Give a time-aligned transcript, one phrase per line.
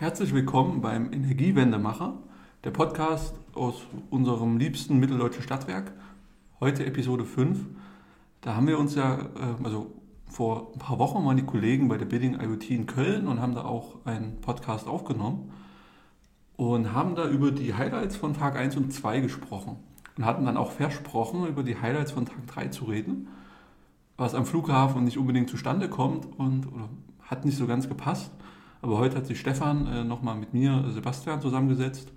[0.00, 2.18] Herzlich willkommen beim Energiewendemacher,
[2.62, 5.90] der Podcast aus unserem liebsten mitteldeutschen Stadtwerk.
[6.60, 7.66] Heute Episode 5.
[8.40, 9.92] Da haben wir uns ja, äh, also
[10.28, 13.56] vor ein paar Wochen waren die Kollegen bei der Bidding IoT in Köln und haben
[13.56, 15.50] da auch einen Podcast aufgenommen
[16.56, 19.78] und haben da über die Highlights von Tag 1 und 2 gesprochen
[20.16, 23.26] und hatten dann auch versprochen, über die Highlights von Tag 3 zu reden,
[24.16, 26.68] was am Flughafen nicht unbedingt zustande kommt und
[27.20, 28.30] hat nicht so ganz gepasst.
[28.80, 32.12] Aber heute hat sich Stefan äh, nochmal mit mir, äh, Sebastian, zusammengesetzt.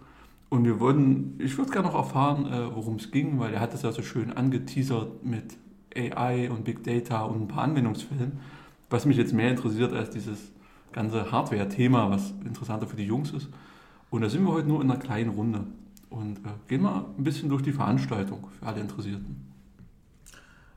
[0.50, 3.74] Und wir würden, ich würde gerne noch erfahren, äh, worum es ging, weil er hat
[3.74, 5.58] es ja so schön angeteasert mit
[5.96, 8.40] AI und Big Data und ein paar Anwendungsfällen.
[8.90, 10.52] Was mich jetzt mehr interessiert als dieses
[10.92, 13.50] ganze Hardware-Thema, was interessanter für die Jungs ist.
[14.10, 15.66] Und da sind wir heute nur in einer kleinen Runde
[16.10, 19.54] und äh, gehen mal ein bisschen durch die Veranstaltung für alle Interessierten.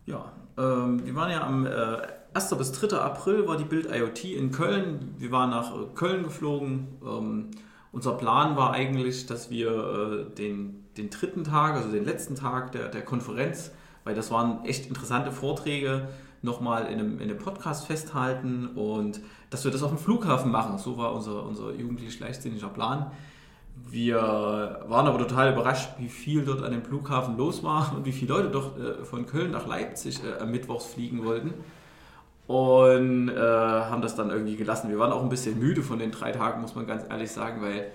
[0.07, 1.97] Ja, ähm, wir waren ja am äh,
[2.35, 2.55] 1.
[2.57, 2.97] bis 3.
[2.99, 5.15] April war die Bild IoT in Köln.
[5.19, 6.89] Wir waren nach äh, Köln geflogen.
[7.05, 7.51] Ähm,
[7.93, 12.73] unser Plan war eigentlich, dass wir äh, den, den dritten Tag, also den letzten Tag
[12.73, 13.71] der, der Konferenz,
[14.03, 16.09] weil das waren echt interessante Vorträge,
[16.43, 20.79] nochmal in einem, in einem Podcast festhalten und dass wir das auf dem Flughafen machen.
[20.79, 23.13] So war unser, unser jugendlich leichtsinniger Plan.
[23.77, 24.17] Wir
[24.87, 28.35] waren aber total überrascht, wie viel dort an dem Flughafen los war und wie viele
[28.35, 31.55] Leute doch äh, von Köln nach Leipzig äh, am Mittwochs fliegen wollten
[32.47, 34.91] und äh, haben das dann irgendwie gelassen.
[34.91, 37.63] Wir waren auch ein bisschen müde von den drei Tagen, muss man ganz ehrlich sagen,
[37.63, 37.91] weil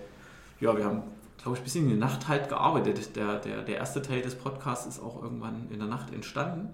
[0.60, 1.04] ja, wir haben,
[1.42, 3.16] glaube ich, ein bisschen in der Nacht halt gearbeitet.
[3.16, 6.70] Der, der, der erste Teil des Podcasts ist auch irgendwann in der Nacht entstanden.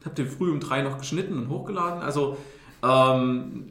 [0.00, 2.00] Ich habe den früh um drei noch geschnitten und hochgeladen.
[2.00, 2.36] Also
[2.82, 3.70] ähm,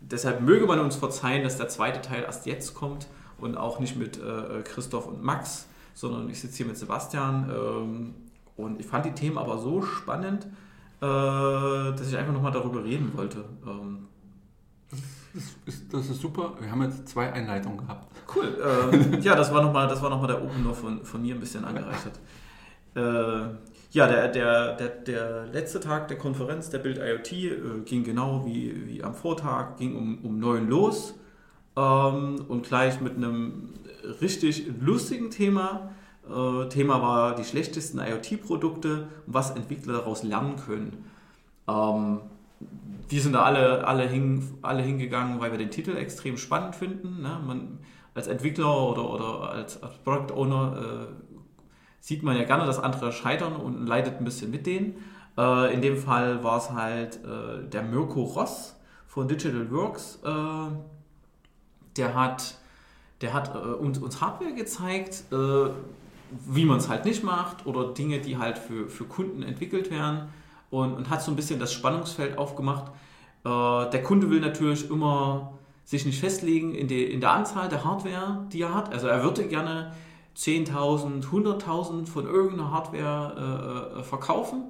[0.00, 3.96] deshalb möge man uns verzeihen, dass der zweite Teil erst jetzt kommt und auch nicht
[3.96, 7.50] mit äh, Christoph und Max, sondern ich sitze hier mit Sebastian.
[7.50, 8.14] Ähm,
[8.56, 10.46] und ich fand die Themen aber so spannend,
[11.00, 13.44] äh, dass ich einfach nochmal darüber reden wollte.
[13.66, 14.08] Ähm,
[15.34, 16.54] das ist, das ist, super.
[16.58, 18.08] Wir haben jetzt zwei Einleitungen gehabt.
[18.34, 18.56] Cool.
[18.92, 22.18] Äh, ja, das war nochmal noch, der Opener von, von mir ein bisschen angereichert.
[22.96, 23.00] Äh,
[23.90, 27.50] ja, der, der, der, der letzte Tag der Konferenz der Bild IoT äh,
[27.84, 31.14] ging genau wie, wie am Vortag, ging um, um 9 los
[31.78, 33.74] ähm, und gleich mit einem
[34.20, 35.92] richtig lustigen Thema.
[36.28, 41.04] Äh, Thema war die schlechtesten IoT-Produkte und was Entwickler daraus lernen können.
[41.68, 42.20] Ähm,
[43.08, 47.22] wir sind da alle, alle, hin, alle hingegangen, weil wir den Titel extrem spannend finden.
[47.22, 47.40] Ne?
[47.46, 47.78] Man,
[48.14, 51.36] als Entwickler oder, oder als, als Product Owner äh,
[52.00, 54.96] sieht man ja gerne, dass andere scheitern und leidet ein bisschen mit denen.
[55.38, 60.20] Äh, in dem Fall war es halt äh, der Mirko Ross von Digital Works.
[61.98, 62.54] Der hat,
[63.20, 65.70] der hat äh, uns, uns Hardware gezeigt, äh,
[66.46, 70.28] wie man es halt nicht macht oder Dinge, die halt für, für Kunden entwickelt werden
[70.70, 72.92] und, und hat so ein bisschen das Spannungsfeld aufgemacht.
[73.44, 75.52] Äh, der Kunde will natürlich immer
[75.84, 78.92] sich nicht festlegen in, die, in der Anzahl der Hardware, die er hat.
[78.92, 79.92] Also er würde gerne
[80.36, 84.64] 10.000, 100.000 von irgendeiner Hardware äh, äh, verkaufen.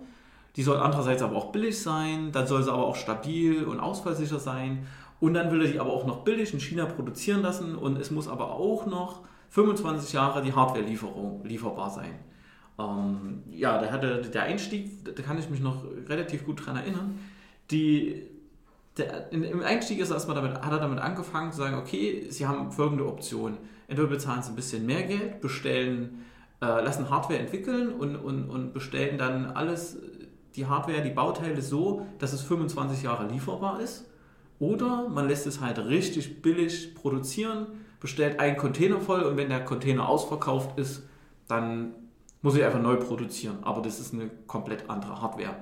[0.56, 4.38] Die soll andererseits aber auch billig sein, dann soll sie aber auch stabil und ausfallsicher
[4.38, 4.86] sein.
[5.20, 8.10] Und dann will er die aber auch noch billig in China produzieren lassen und es
[8.10, 12.14] muss aber auch noch 25 Jahre die Hardware lieferbar sein.
[12.78, 17.18] Ähm, ja, da hatte der Einstieg, da kann ich mich noch relativ gut dran erinnern.
[17.70, 18.22] Die,
[18.96, 22.46] der, Im Einstieg ist er erstmal damit, hat er damit angefangen zu sagen, okay, Sie
[22.46, 23.58] haben folgende Option.
[23.88, 26.24] Entweder bezahlen Sie ein bisschen mehr Geld, bestellen,
[26.60, 29.96] äh, lassen Hardware entwickeln und, und, und bestellen dann alles,
[30.54, 34.06] die Hardware, die Bauteile so, dass es 25 Jahre lieferbar ist.
[34.58, 37.66] Oder man lässt es halt richtig billig produzieren,
[38.00, 41.02] bestellt einen Container voll und wenn der Container ausverkauft ist,
[41.46, 41.94] dann
[42.42, 43.58] muss ich einfach neu produzieren.
[43.62, 45.56] Aber das ist eine komplett andere Hardware.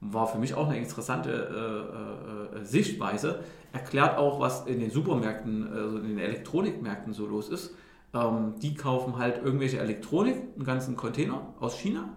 [0.00, 3.40] War für mich auch eine interessante äh, äh, äh, Sichtweise.
[3.72, 7.74] Erklärt auch, was in den Supermärkten, also in den Elektronikmärkten so los ist.
[8.14, 12.08] Ähm, die kaufen halt irgendwelche Elektronik, einen ganzen Container aus China.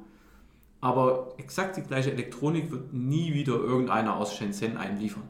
[0.81, 5.23] Aber exakt die gleiche Elektronik wird nie wieder irgendeiner aus Shenzhen einliefern.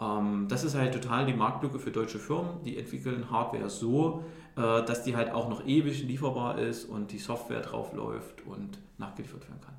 [0.00, 2.62] Ähm, das ist halt total die Marktlücke für deutsche Firmen.
[2.64, 4.24] Die entwickeln Hardware so,
[4.56, 8.78] äh, dass die halt auch noch ewig lieferbar ist und die Software drauf läuft und
[8.98, 9.74] nachgeliefert werden kann.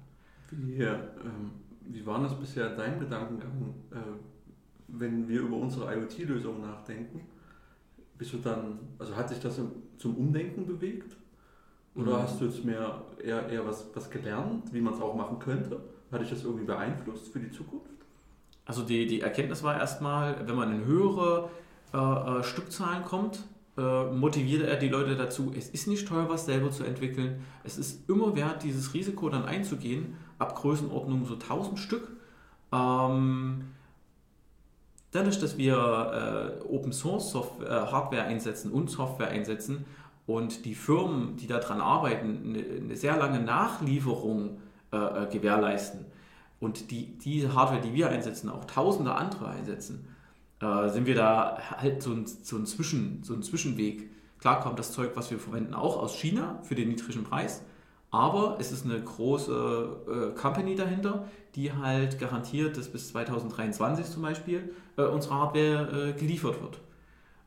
[0.51, 1.51] Wie, ähm,
[1.81, 3.95] wie war das bisher dein Gedankengang, äh,
[4.87, 7.21] wenn wir über unsere IoT-Lösung nachdenken?
[8.17, 9.59] Bist du dann, also hat sich das
[9.97, 11.17] zum Umdenken bewegt?
[11.95, 12.21] Oder mhm.
[12.23, 15.81] hast du jetzt mehr eher, eher was, was gelernt, wie man es auch machen könnte?
[16.11, 17.94] Hat dich das irgendwie beeinflusst für die Zukunft?
[18.65, 21.49] Also die, die Erkenntnis war erstmal, wenn man in höhere
[21.93, 23.43] äh, äh, Stückzahlen kommt,
[23.77, 27.41] äh, motiviert er die Leute dazu, es ist nicht teuer, was selber zu entwickeln.
[27.63, 32.07] Es ist immer wert, dieses Risiko dann einzugehen, ab Größenordnung so 1000 Stück.
[32.73, 33.65] Ähm,
[35.11, 39.85] dadurch, dass wir äh, Open Source Software, äh, Hardware einsetzen und Software einsetzen
[40.25, 44.57] und die Firmen, die daran arbeiten, eine, eine sehr lange Nachlieferung
[44.91, 46.05] äh, äh, gewährleisten
[46.59, 50.07] und die, die Hardware, die wir einsetzen, auch tausende andere einsetzen,
[50.61, 54.09] äh, sind wir da halt so ein, so, ein Zwischen, so ein Zwischenweg.
[54.39, 57.61] Klar kommt das Zeug, was wir verwenden, auch aus China für den niedrigen Preis,
[58.11, 64.21] aber es ist eine große äh, Company dahinter, die halt garantiert, dass bis 2023 zum
[64.21, 66.79] Beispiel äh, unsere Hardware äh, geliefert wird.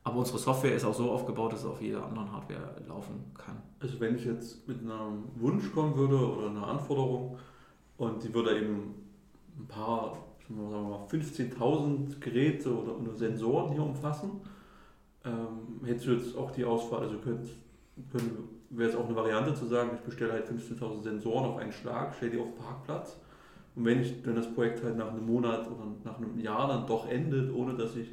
[0.04, 3.56] Aber unsere Software ist auch so aufgebaut, dass es auf jeder anderen Hardware laufen kann.
[3.81, 7.38] Also wenn ich jetzt mit einem Wunsch kommen würde oder einer Anforderung
[7.99, 8.95] und die würde eben
[9.59, 10.17] ein paar,
[10.49, 14.41] sagen wir mal, 15.000 Geräte oder, oder, Sensoren hier umfassen,
[15.25, 17.50] ähm, hättest du jetzt auch die Auswahl, also könnt,
[18.71, 22.15] wäre es auch eine Variante zu sagen, ich bestelle halt 15.000 Sensoren auf einen Schlag,
[22.15, 23.19] stelle die auf den Parkplatz
[23.79, 26.87] und wenn, ich, wenn das Projekt halt nach einem Monat oder nach einem Jahr dann
[26.87, 28.09] doch endet, ohne dass ich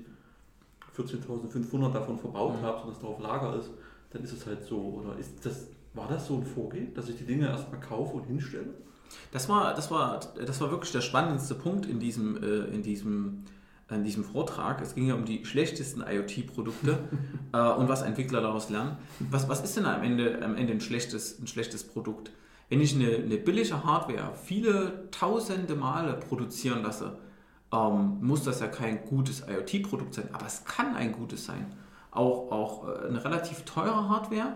[0.96, 2.66] 14.500 davon verbaut mhm.
[2.66, 3.72] habe, sondern es darauf Lager ist,
[4.12, 4.78] dann ist es halt so.
[4.78, 8.26] Oder ist das, war das so ein Vorgehen, dass ich die Dinge erstmal kaufe und
[8.26, 8.76] hinstelle?
[9.32, 13.44] Das war, das war, das war wirklich der spannendste Punkt in diesem, äh, in diesem,
[13.90, 14.82] in diesem Vortrag.
[14.82, 17.00] Es ging ja um die schlechtesten IoT-Produkte
[17.54, 18.98] äh, und was Entwickler daraus lernen.
[19.20, 22.32] Was, was ist denn am Ende, am Ende ein, schlechtes, ein schlechtes Produkt?
[22.70, 27.18] Wenn ich eine, eine billige Hardware viele tausende Male produzieren lasse,
[27.72, 31.68] ähm, muss das ja kein gutes IoT-Produkt sein, aber es kann ein gutes sein.
[32.12, 34.56] Auch, auch äh, eine relativ teure Hardware.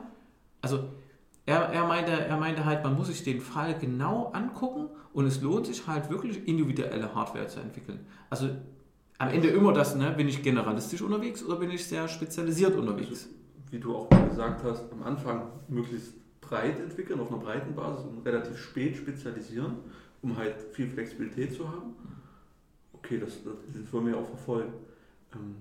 [0.61, 0.89] Also
[1.50, 5.42] er, er, meinte, er meinte halt, man muss sich den Fall genau angucken und es
[5.42, 8.06] lohnt sich halt wirklich individuelle Hardware zu entwickeln.
[8.30, 8.50] Also
[9.18, 10.12] am Ende immer das, ne?
[10.12, 13.10] bin ich generalistisch unterwegs oder bin ich sehr spezialisiert unterwegs?
[13.10, 13.25] Also,
[13.72, 18.25] wie du auch gesagt hast, am Anfang möglichst breit entwickeln, auf einer breiten Basis und
[18.25, 19.78] relativ spät spezialisieren,
[20.22, 21.94] um halt viel Flexibilität zu haben
[23.10, 24.74] okay, das, das wollen wir auch verfolgen.
[25.34, 25.56] Ähm,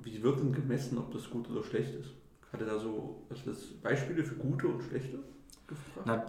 [0.00, 2.10] wie wird denn gemessen, ob das gut oder schlecht ist?
[2.56, 5.18] Hat er da so das Beispiele für gute und schlechte
[5.66, 6.06] gefragt?
[6.06, 6.24] Na,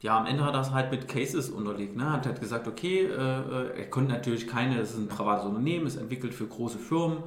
[0.00, 1.96] ja, am Ende hat er es halt mit Cases unterlegt.
[1.96, 2.10] Ne?
[2.10, 5.86] Hat halt gesagt, okay, äh, äh er konnte natürlich keine, das ist ein privates Unternehmen,
[5.86, 7.18] ist entwickelt für große Firmen,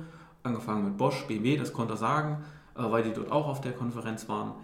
[0.42, 2.44] angefangen mit Bosch, BMW, das konnte er sagen,
[2.76, 4.56] äh, weil die dort auch auf der Konferenz waren.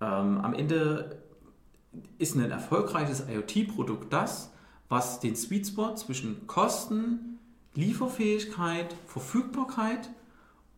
[0.00, 1.18] Ähm, am Ende
[2.16, 4.54] ist ein erfolgreiches IoT-Produkt das,
[4.88, 7.40] was den Sweet Spot zwischen Kosten,
[7.74, 10.08] Lieferfähigkeit, Verfügbarkeit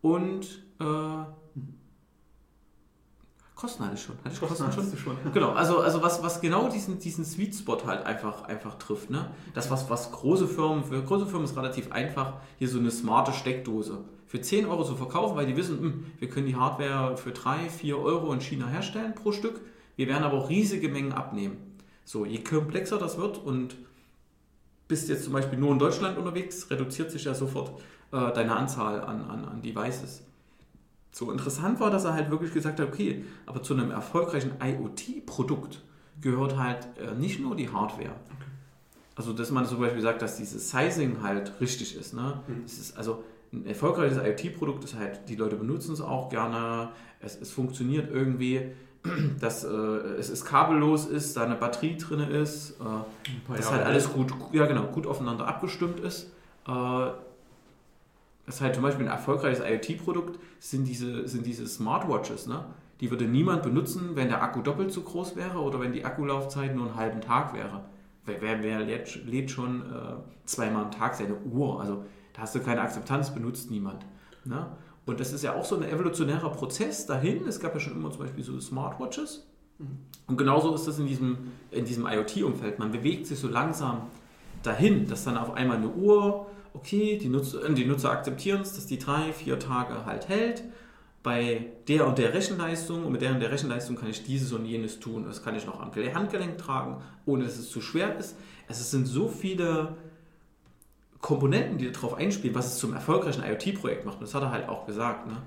[0.01, 0.83] und äh,
[3.61, 4.15] Kosten hatte ich schon.
[4.23, 5.15] Hatte ich Kosten, Kosten schon?
[5.21, 5.33] schon?
[5.33, 9.11] Genau, also, also was, was genau diesen, diesen Sweet Spot halt einfach, einfach trifft.
[9.11, 9.29] Ne?
[9.53, 13.33] Das, was, was große Firmen, für große Firmen ist relativ einfach, hier so eine smarte
[13.33, 17.17] Steckdose für 10 Euro zu verkaufen, weil die wissen, mh, hm, wir können die Hardware
[17.17, 19.61] für 3, 4 Euro in China herstellen pro Stück.
[19.95, 21.57] Wir werden aber auch riesige Mengen abnehmen.
[22.03, 23.75] So, je komplexer das wird und
[24.87, 27.79] bist jetzt zum Beispiel nur in Deutschland unterwegs, reduziert sich ja sofort
[28.11, 30.23] äh, deine Anzahl an, an, an Devices.
[31.11, 35.83] So interessant war, dass er halt wirklich gesagt hat, okay, aber zu einem erfolgreichen IoT-Produkt
[36.21, 38.11] gehört halt äh, nicht nur die Hardware.
[38.11, 38.45] Okay.
[39.15, 42.13] Also, dass man zum Beispiel sagt, dass dieses Sizing halt richtig ist.
[42.13, 42.41] Ne?
[42.47, 42.65] Mhm.
[42.65, 47.51] Ist also ein erfolgreiches IoT-Produkt ist halt, die Leute benutzen es auch gerne, es, es
[47.51, 48.71] funktioniert irgendwie
[49.39, 54.11] dass äh, es ist kabellos ist, da eine Batterie drin ist, äh, dass halt alles
[54.13, 56.31] gut, ja genau, gut aufeinander abgestimmt ist.
[56.67, 57.07] Äh,
[58.45, 62.47] das ist halt zum Beispiel ein erfolgreiches IoT-Produkt, sind diese, sind diese Smartwatches.
[62.47, 62.65] Ne?
[62.99, 66.75] Die würde niemand benutzen, wenn der Akku doppelt so groß wäre oder wenn die Akkulaufzeit
[66.75, 67.85] nur einen halben Tag wäre.
[68.25, 70.13] Wer, wer lädt, lädt schon äh,
[70.45, 71.81] zweimal am Tag seine Uhr?
[71.81, 74.05] Also da hast du keine Akzeptanz, benutzt niemand.
[74.45, 74.67] Ne?
[75.05, 77.47] Und das ist ja auch so ein evolutionärer Prozess dahin.
[77.47, 79.47] Es gab ja schon immer zum Beispiel so Smartwatches.
[80.27, 81.37] Und genauso ist das in diesem,
[81.71, 82.79] in diesem IoT-Umfeld.
[82.79, 84.03] Man bewegt sich so langsam
[84.63, 88.85] dahin, dass dann auf einmal eine Uhr, okay, die Nutzer, die Nutzer akzeptieren es, dass
[88.85, 90.63] die drei, vier Tage halt hält.
[91.23, 94.65] Bei der und der Rechenleistung und mit der und der Rechenleistung kann ich dieses und
[94.65, 95.25] jenes tun.
[95.25, 98.35] Das kann ich noch am Handgelenk tragen, ohne dass es zu schwer ist.
[98.67, 99.95] Es sind so viele
[101.19, 104.17] Komponenten, die darauf einspielen, was es zum erfolgreichen IoT-Projekt macht.
[104.17, 105.27] Und das hat er halt auch gesagt.
[105.27, 105.37] Ne?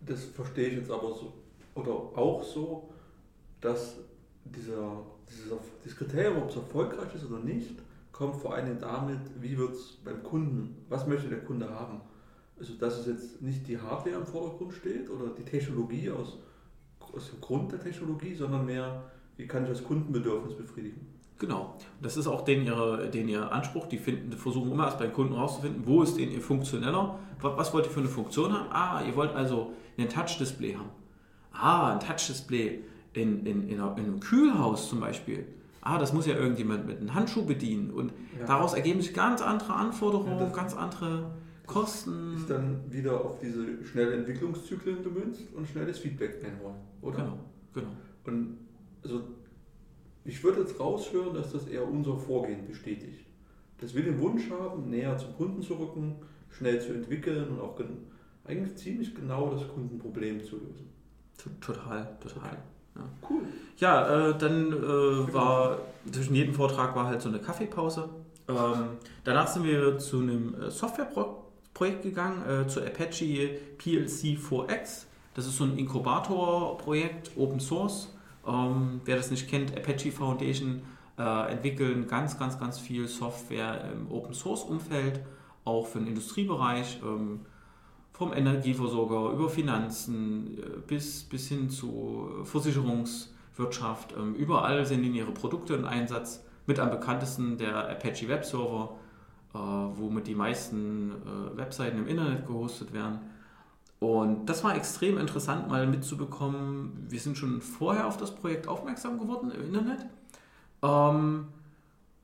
[0.00, 1.32] Das verstehe ich jetzt aber so,
[1.74, 2.88] oder auch so,
[3.60, 3.96] dass
[4.44, 7.72] dieser, dieser, dieses Kriterium, ob es erfolgreich ist oder nicht,
[8.16, 12.00] kommt vor allem damit, wie wird es beim Kunden, was möchte der Kunde haben.
[12.58, 16.38] Also dass es jetzt nicht die Hardware im Vordergrund steht oder die Technologie aus,
[17.14, 19.02] aus dem Grund der Technologie, sondern mehr,
[19.36, 21.06] wie kann ich das Kundenbedürfnis befriedigen.
[21.38, 21.76] Genau.
[22.00, 23.86] Das ist auch den ihr, den ihr Anspruch.
[23.86, 27.18] Die finden, versuchen immer erst beim Kunden herauszufinden, wo ist den ihr funktioneller.
[27.42, 28.70] Was wollt ihr für eine Funktion haben?
[28.70, 30.88] Ah, ihr wollt also ein Touch-Display haben.
[31.52, 32.80] Ah, ein Touch-Display
[33.12, 35.46] in, in, in, einem Kühlhaus zum Beispiel.
[35.88, 37.92] Ah, das muss ja irgendjemand mit einem Handschuh bedienen.
[37.92, 38.44] Und ja.
[38.44, 41.30] daraus ergeben sich ganz andere Anforderungen, ja, ganz andere
[41.64, 42.34] Kosten.
[42.36, 47.18] Ist dann wieder auf diese schnellen Entwicklungszyklen gemünzt und schnelles Feedback einholen, oder?
[47.18, 47.38] Genau,
[47.72, 47.88] genau.
[48.24, 48.58] Und
[49.04, 49.22] also
[50.24, 53.24] ich würde jetzt raushören, dass das eher unser Vorgehen bestätigt.
[53.78, 56.16] Dass wir den Wunsch haben, näher zum Kunden zu rücken,
[56.50, 57.78] schnell zu entwickeln und auch
[58.44, 60.90] eigentlich ziemlich genau das Kundenproblem zu lösen.
[61.60, 62.48] Total, total.
[62.48, 62.56] Okay.
[62.96, 63.28] Ja.
[63.28, 63.42] Cool.
[63.78, 65.78] Ja, äh, dann äh, war
[66.10, 68.08] zwischen jedem Vortrag war halt so eine Kaffeepause.
[68.48, 75.06] Ähm, danach sind wir zu einem äh, Softwareprojekt gegangen, äh, zu Apache PLC 4X.
[75.34, 78.14] Das ist so ein Inkubatorprojekt, Open Source.
[78.46, 80.82] Ähm, wer das nicht kennt, Apache Foundation
[81.18, 85.20] äh, entwickeln ganz, ganz, ganz viel Software im Open Source Umfeld,
[85.64, 87.00] auch für den Industriebereich.
[87.02, 87.40] Ähm,
[88.16, 94.14] vom Energieversorger über Finanzen äh, bis, bis hin zu Versicherungswirtschaft.
[94.16, 96.42] Ähm, überall sind ihre Produkte im Einsatz.
[96.66, 98.96] Mit am bekanntesten der Apache Web Server,
[99.54, 103.18] äh, womit die meisten äh, Webseiten im Internet gehostet werden.
[104.00, 107.06] Und das war extrem interessant, mal mitzubekommen.
[107.08, 110.06] Wir sind schon vorher auf das Projekt aufmerksam geworden im Internet.
[110.82, 111.48] Ähm,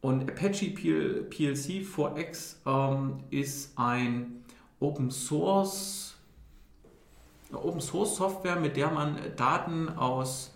[0.00, 4.41] und Apache PLC 4X ähm, ist ein
[4.82, 6.16] Open Source,
[7.52, 10.52] Open Source Software, mit der man Daten aus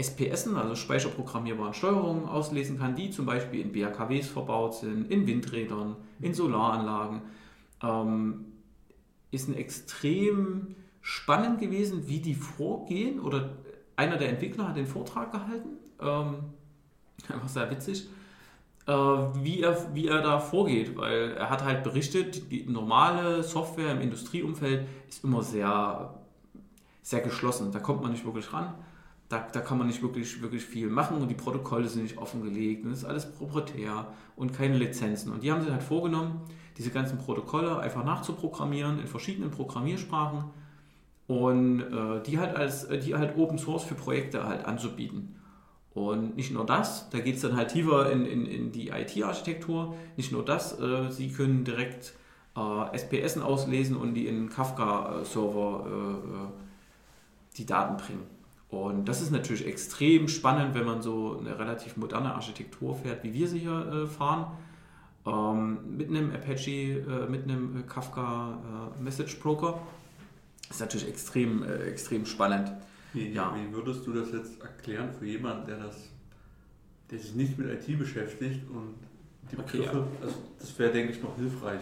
[0.00, 5.96] SPSen, also speicherprogrammierbaren Steuerungen, auslesen kann, die zum Beispiel in BHKWs verbaut sind, in Windrädern,
[6.20, 7.22] in Solaranlagen.
[7.82, 8.44] Ähm,
[9.30, 13.20] ist ein extrem spannend gewesen, wie die vorgehen.
[13.20, 13.56] Oder
[13.96, 15.78] einer der Entwickler hat den Vortrag gehalten.
[16.00, 16.34] Ähm,
[17.28, 18.08] einfach sehr witzig.
[18.86, 23.92] Äh, wie, er, wie er da vorgeht, weil er hat halt berichtet, die normale Software
[23.92, 26.14] im Industrieumfeld ist immer sehr,
[27.02, 27.70] sehr geschlossen.
[27.70, 28.74] Da kommt man nicht wirklich ran.
[29.28, 32.84] Da, da kann man nicht wirklich, wirklich viel machen und die Protokolle sind nicht offengelegt
[32.84, 35.32] und es ist alles proprietär und keine Lizenzen.
[35.32, 36.40] Und die haben sich halt vorgenommen,
[36.76, 40.44] diese ganzen Protokolle einfach nachzuprogrammieren in verschiedenen Programmiersprachen
[41.28, 45.36] und äh, die halt als die halt Open Source für Projekte halt anzubieten.
[45.94, 49.94] Und nicht nur das, da geht es dann halt tiefer in, in, in die IT-Architektur.
[50.16, 52.14] Nicht nur das, äh, Sie können direkt
[52.56, 56.48] äh, SPS auslesen und die in Kafka-Server äh, äh,
[57.58, 58.22] die Daten bringen.
[58.70, 63.34] Und das ist natürlich extrem spannend, wenn man so eine relativ moderne Architektur fährt, wie
[63.34, 64.46] wir sie hier äh, fahren.
[65.26, 68.58] Ähm, mit einem Apache, äh, mit einem Kafka
[68.98, 69.78] Message Broker.
[70.68, 72.72] Das ist natürlich extrem, extrem spannend.
[73.12, 73.54] Wie, ja.
[73.54, 76.10] wie würdest du das jetzt erklären für jemanden, der das,
[77.10, 78.94] der sich nicht mit IT beschäftigt und
[79.50, 80.26] die Begriffe, okay, ja.
[80.26, 81.80] also das wäre, denke ich, noch hilfreich.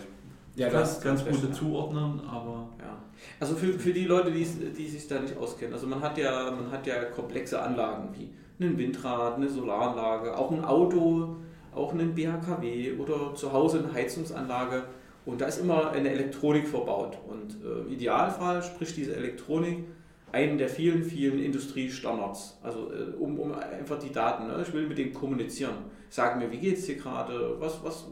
[0.57, 2.69] Ja, ganz, ganz gute zuordnen, aber.
[2.79, 2.99] Ja.
[3.39, 6.51] Also für, für die Leute, die, die sich da nicht auskennen, also man hat ja,
[6.51, 8.31] man hat ja komplexe Anlagen wie
[8.65, 11.37] ein Windrad, eine Solaranlage, auch ein Auto,
[11.75, 14.85] auch einen BHKW oder zu Hause eine Heizungsanlage.
[15.27, 17.19] Und da ist immer eine Elektronik verbaut.
[17.29, 19.85] Und äh, im Idealfall spricht diese Elektronik
[20.33, 22.59] einen der vielen, vielen Industriestandards.
[22.63, 24.65] Also äh, um, um einfach die Daten, ne?
[24.67, 25.75] ich will mit denen kommunizieren.
[26.09, 28.07] Sag mir, wie geht es dir gerade, was, was,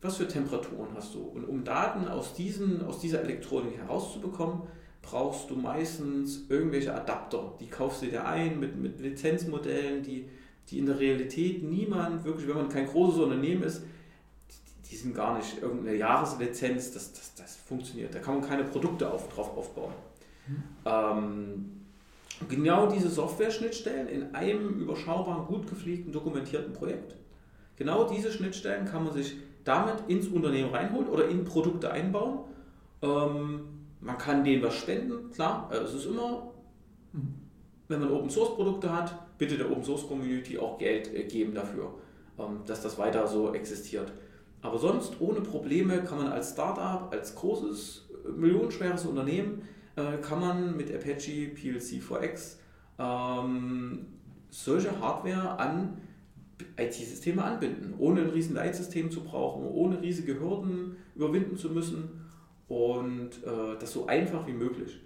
[0.00, 1.20] was für Temperaturen hast du?
[1.20, 4.62] Und um Daten aus, diesen, aus dieser Elektronik herauszubekommen,
[5.02, 7.54] brauchst du meistens irgendwelche Adapter.
[7.60, 10.28] Die kaufst du dir ein mit, mit Lizenzmodellen, die,
[10.68, 15.14] die in der Realität niemand wirklich, wenn man kein großes Unternehmen ist, die, die sind
[15.14, 18.14] gar nicht irgendeine Jahreslizenz, das, das, das funktioniert.
[18.14, 19.92] Da kann man keine Produkte auf, drauf aufbauen.
[20.84, 21.82] Ähm,
[22.48, 27.16] genau diese Software-Schnittstellen in einem überschaubaren, gut gepflegten, dokumentierten Projekt.
[27.76, 32.40] Genau diese Schnittstellen kann man sich damit ins Unternehmen reinholen oder in Produkte einbauen.
[33.02, 33.60] Ähm,
[34.00, 35.68] man kann denen was spenden, klar.
[35.70, 36.52] Also es ist immer,
[37.88, 41.54] wenn man Open Source Produkte hat, bitte der Open Source Community auch Geld äh, geben
[41.54, 41.94] dafür,
[42.38, 44.12] ähm, dass das weiter so existiert.
[44.62, 49.62] Aber sonst ohne Probleme kann man als Startup, als großes, äh, millionenschweres Unternehmen
[49.96, 52.56] äh, kann man mit Apache PLC 4X
[52.98, 54.06] ähm,
[54.50, 55.98] solche Hardware an
[56.76, 62.26] IT-Systeme anbinden, ohne ein riesen Leitsystem zu brauchen, ohne riesige Hürden überwinden zu müssen
[62.68, 65.00] und äh, das so einfach wie möglich.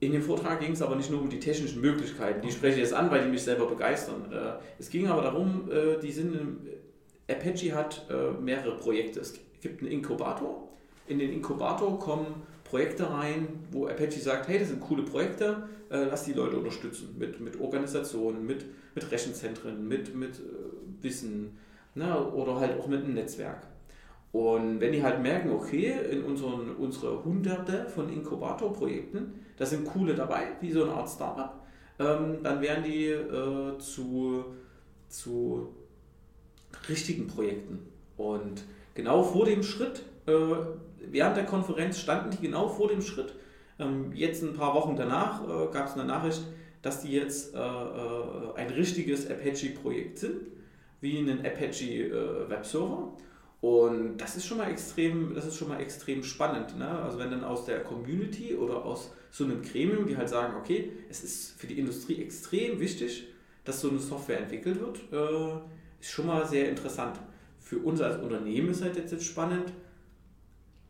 [0.00, 2.82] In dem Vortrag ging es aber nicht nur um die technischen Möglichkeiten, die spreche ich
[2.84, 4.32] jetzt an, weil die mich selber begeistern.
[4.32, 6.58] Äh, es ging aber darum, äh, die sind,
[7.28, 9.20] Apache hat äh, mehrere Projekte.
[9.20, 10.68] Es gibt einen Inkubator.
[11.06, 16.04] In den Inkubator kommen Projekte rein, wo Apache sagt, hey, das sind coole Projekte, äh,
[16.04, 21.58] lass die Leute unterstützen mit, mit Organisationen, mit, mit Rechenzentren, mit, mit äh, Wissen
[21.96, 23.66] ne, oder halt auch mit einem Netzwerk.
[24.30, 30.14] Und wenn die halt merken, okay, in unseren unsere hunderte von Inkubatorprojekten, da sind coole
[30.14, 31.60] dabei, wie so eine Art Startup,
[31.98, 34.44] ähm, dann werden die äh, zu,
[35.08, 35.74] zu
[36.88, 37.80] richtigen Projekten.
[38.16, 38.62] Und
[38.94, 40.04] genau vor dem Schritt,
[41.10, 43.34] während der Konferenz standen die genau vor dem Schritt.
[43.78, 46.42] Ähm, jetzt ein paar Wochen danach äh, gab es eine Nachricht,
[46.82, 50.40] dass die jetzt äh, äh, ein richtiges Apache-Projekt sind,
[51.00, 53.12] wie einen Apache äh, Webserver.
[53.60, 56.78] Und das ist schon mal extrem, das ist schon mal extrem spannend.
[56.78, 56.88] Ne?
[56.88, 60.92] Also wenn dann aus der Community oder aus so einem Gremium, die halt sagen, okay,
[61.10, 63.28] es ist für die Industrie extrem wichtig,
[63.64, 65.58] dass so eine Software entwickelt wird, äh,
[66.00, 67.20] ist schon mal sehr interessant.
[67.58, 69.72] Für uns als Unternehmen ist halt jetzt, jetzt spannend,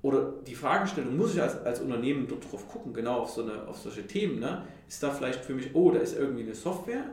[0.02, 3.66] oder die Fragestellung, muss ich als, als Unternehmen dort drauf gucken, genau auf, so eine,
[3.68, 4.64] auf solche Themen, ne?
[4.88, 7.04] ist da vielleicht für mich, oh, da ist irgendwie eine Software,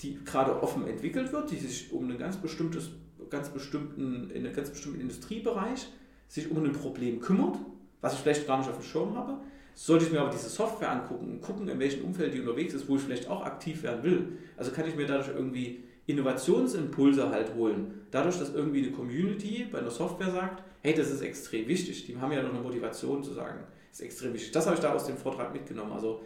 [0.00, 2.90] die gerade offen entwickelt wird, die sich um einen ganz bestimmtes,
[3.28, 5.88] ganz bestimmten, in einem ganz bestimmten Industriebereich
[6.28, 7.58] sich um ein Problem kümmert,
[8.00, 9.38] was ich vielleicht gar nicht auf dem Schirm habe.
[9.74, 12.88] Sollte ich mir aber diese Software angucken und gucken, in welchem Umfeld die unterwegs ist,
[12.88, 14.38] wo ich vielleicht auch aktiv werden will.
[14.56, 18.06] Also kann ich mir dadurch irgendwie Innovationsimpulse halt holen.
[18.10, 22.06] Dadurch, dass irgendwie eine Community bei einer Software sagt, hey, das ist extrem wichtig.
[22.06, 24.52] Die haben ja noch eine Motivation zu sagen, das ist extrem wichtig.
[24.52, 25.92] Das habe ich da aus dem Vortrag mitgenommen.
[25.92, 26.20] Also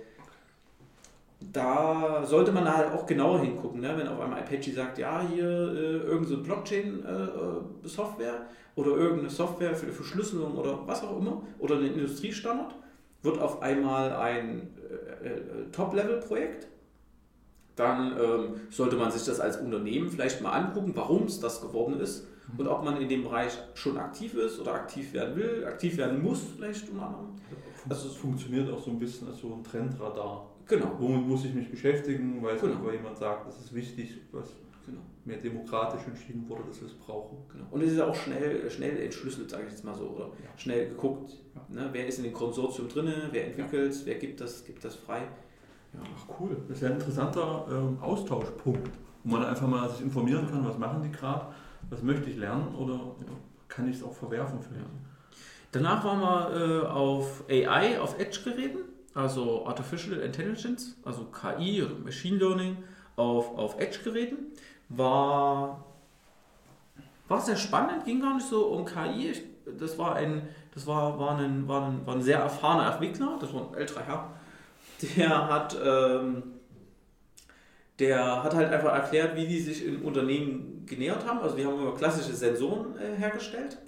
[1.53, 3.93] da sollte man halt auch genauer hingucken, ne?
[3.97, 9.75] wenn auf einmal Apache sagt, ja, hier äh, irgendeine so Blockchain-Software äh, oder irgendeine Software
[9.75, 12.75] für Verschlüsselung oder was auch immer oder ein Industriestandard,
[13.23, 14.71] wird auf einmal ein
[15.23, 16.69] äh, äh Top-Level-Projekt
[17.77, 22.01] dann ähm, sollte man sich das als Unternehmen vielleicht mal angucken, warum es das geworden
[22.01, 25.97] ist und ob man in dem Bereich schon aktiv ist oder aktiv werden will, aktiv
[25.97, 27.29] werden muss vielleicht unter anderem.
[27.89, 30.51] Also es funktioniert auch so ein bisschen als so ein Trendradar.
[30.67, 30.97] Genau.
[30.99, 32.91] Womit muss ich mich beschäftigen, weil genau.
[32.91, 34.49] jemand sagt, das ist wichtig, was
[34.85, 35.01] genau.
[35.25, 37.39] mehr demokratisch entschieden wurde, dass wir es brauchen.
[37.53, 37.67] Genau.
[37.71, 40.59] Und es ist auch schnell, schnell entschlüsselt, sage ich jetzt mal so, oder ja.
[40.59, 41.83] schnell geguckt, ja.
[41.83, 44.07] ne, wer ist in dem Konsortium drin, wer entwickelt es, ja.
[44.07, 45.23] wer gibt das, gibt das frei.
[45.93, 46.57] Ja, ach cool.
[46.69, 48.91] Das ist ja ein interessanter ähm, Austauschpunkt,
[49.25, 51.47] wo man einfach mal sich informieren kann, was machen die gerade,
[51.91, 53.33] was möchte ich lernen oder ja,
[53.69, 54.83] kann ich es auch verwerfen für mich.
[55.73, 58.79] Danach waren wir äh, auf AI, auf Edge-Geräten,
[59.15, 62.77] also Artificial Intelligence, also KI oder Machine Learning
[63.17, 64.39] auf, auf Edge-Geräten.
[64.89, 65.85] War,
[67.29, 69.31] war sehr spannend, ging gar nicht so um KI.
[69.31, 69.43] Ich,
[69.79, 73.53] das war ein, das war, war, ein, war, ein, war ein sehr erfahrener Entwickler, das
[73.53, 74.31] war ein älterer Herr,
[75.03, 76.43] der hat, ähm,
[77.99, 81.41] der hat halt einfach erklärt, wie die sich im Unternehmen genähert haben.
[81.41, 83.79] Also die haben immer klassische Sensoren äh, hergestellt.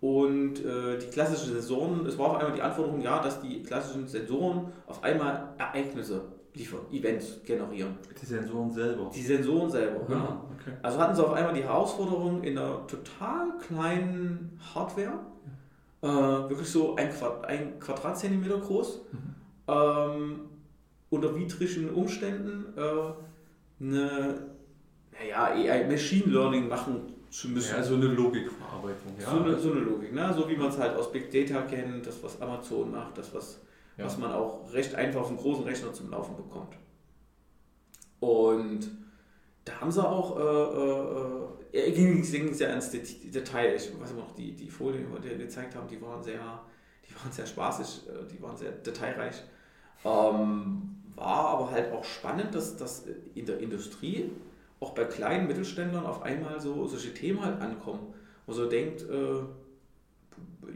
[0.00, 4.06] Und äh, die klassischen Sensoren, es war auf einmal die Anforderung, ja, dass die klassischen
[4.06, 6.20] Sensoren auf einmal Ereignisse
[6.52, 7.96] liefern, Events generieren.
[8.20, 9.10] Die Sensoren selber?
[9.14, 10.44] Die Sensoren selber, Aha, genau.
[10.60, 10.76] Okay.
[10.82, 15.20] Also hatten sie auf einmal die Herausforderung in einer total kleinen Hardware,
[16.02, 20.40] äh, wirklich so ein, Quadrat, ein Quadratzentimeter groß, mhm ähm,
[21.10, 24.50] unter widrigen Umständen äh, eine,
[25.12, 27.76] naja, AI Machine Learning machen zu müssen.
[27.76, 29.12] Ja, so eine Logikverarbeitung.
[29.18, 29.30] Ja.
[29.30, 30.32] So, eine, so eine Logik, ne?
[30.34, 33.60] so wie man es halt aus Big Data kennt, das was Amazon macht, das was,
[33.96, 34.04] ja.
[34.04, 36.76] was man auch recht einfach auf einem großen Rechner zum Laufen bekommt.
[38.20, 38.88] Und
[39.64, 40.38] da haben sie auch,
[41.72, 43.74] äh, äh, ging es sehr ins Detail.
[43.74, 46.62] Ich weiß noch, die, die Folien, die wir gezeigt haben, die waren sehr,
[47.08, 49.42] die waren sehr spaßig, äh, die waren sehr detailreich.
[50.04, 50.84] Ähm,
[51.16, 54.30] war aber halt auch spannend, dass, dass in der Industrie
[54.80, 58.12] auch bei kleinen Mittelständlern auf einmal so solche Themen halt ankommen,
[58.46, 59.42] wo so denkt, äh,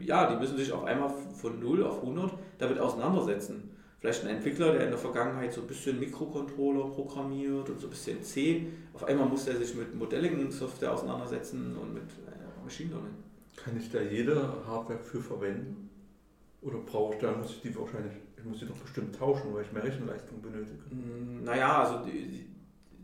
[0.03, 3.69] ja, die müssen sich auf einmal von 0 auf 100 damit auseinandersetzen.
[3.99, 7.89] Vielleicht ein Entwickler, der in der Vergangenheit so ein bisschen Mikrocontroller programmiert und so ein
[7.89, 13.15] bisschen C, auf einmal muss er sich mit Modelling-Software auseinandersetzen und mit äh, Machine Learning.
[13.57, 15.89] Kann ich da jede Hardware für verwenden?
[16.61, 19.63] Oder brauche ich da, muss ich die wahrscheinlich ich muss sie doch bestimmt tauschen, weil
[19.63, 20.83] ich mehr Rechenleistung benötige.
[20.91, 22.47] Mm, naja, also die, die,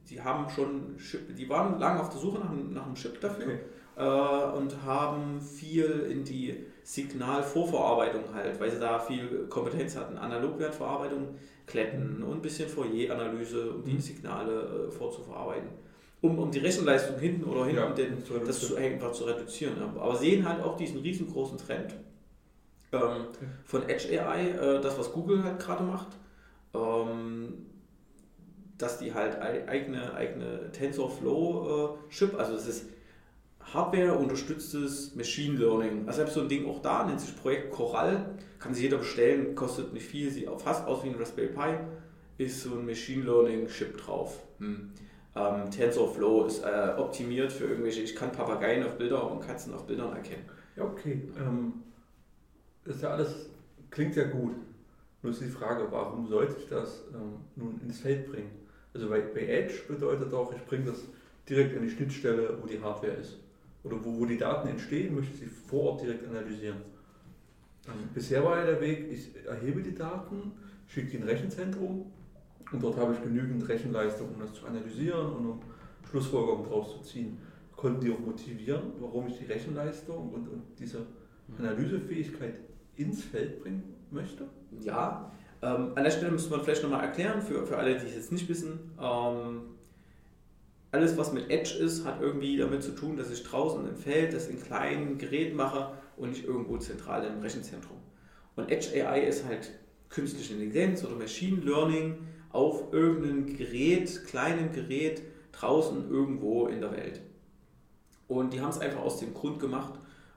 [0.10, 0.96] die haben schon,
[1.38, 3.60] die waren lange auf der Suche nach, nach einem Chip dafür okay.
[3.98, 10.18] äh, und haben viel in die Signalvorverarbeitung halt, weil sie da viel Kompetenz hatten.
[10.18, 14.00] Analogwertverarbeitung, Kletten und ein bisschen Fourier-Analyse, um die mhm.
[14.00, 15.70] Signale äh, vorzuverarbeiten.
[16.22, 19.74] Um, um die Rechenleistung hinten oder hinten ja, den, das zu, einfach zu reduzieren.
[19.96, 21.94] Aber sehen halt auch diesen riesengroßen Trend
[22.96, 23.26] ähm,
[23.64, 26.10] von Edge AI, äh, das was Google halt gerade macht,
[26.74, 27.66] ähm,
[28.78, 32.86] dass die halt eigene, eigene TensorFlow äh, Chip, also es ist
[33.74, 36.08] Hardware unterstütztes Machine Learning.
[36.08, 38.98] Also ich habe so ein Ding auch da, nennt sich Projekt Coral, kann sich jeder
[38.98, 42.86] bestellen, kostet nicht viel, sieht auch fast aus wie ein Raspberry Pi, ist so ein
[42.86, 44.40] Machine Learning Chip drauf.
[44.60, 44.92] Hm.
[45.36, 49.86] Ähm, TensorFlow ist äh, optimiert für irgendwelche, ich kann Papageien auf Bilder und Katzen auf
[49.86, 50.46] Bildern erkennen.
[50.76, 51.22] Ja, okay.
[51.38, 51.74] Ähm,
[52.86, 53.50] ist ja alles,
[53.90, 54.56] klingt ja gut.
[55.22, 58.52] Nur ist die Frage, warum sollte ich das ähm, nun ins Feld bringen?
[58.94, 61.04] Also bei, bei Edge bedeutet auch, ich bringe das
[61.50, 63.38] direkt an die Schnittstelle, wo die Hardware ist.
[63.84, 66.78] Oder wo, wo die Daten entstehen, möchte ich sie vor Ort direkt analysieren.
[67.88, 70.52] Ähm, bisher war ja der Weg, ich erhebe die Daten,
[70.88, 72.06] schicke die in ein Rechenzentrum
[72.72, 75.60] und dort habe ich genügend Rechenleistung, um das zu analysieren und um
[76.10, 77.38] Schlussfolgerungen daraus zu ziehen.
[77.76, 81.60] Konnten die auch motivieren, warum ich die Rechenleistung und, und diese mhm.
[81.60, 82.56] Analysefähigkeit
[82.98, 84.48] ins Feld bringen möchte?
[84.82, 85.32] Ja,
[85.62, 88.32] ähm, an der Stelle müsste man vielleicht nochmal erklären, für, für alle, die es jetzt
[88.32, 89.62] nicht wissen, ähm,
[90.92, 94.34] alles, was mit Edge ist, hat irgendwie damit zu tun, dass ich draußen im Feld
[94.34, 97.98] das in kleinen Geräten mache und nicht irgendwo zentral im Rechenzentrum.
[98.56, 99.72] Und Edge AI ist halt
[100.08, 102.20] künstliche Intelligenz oder Machine Learning
[102.52, 107.22] auf irgendeinem Gerät, kleinem Gerät, draußen irgendwo in der Welt.
[108.28, 109.94] Und die haben es einfach aus dem Grund gemacht,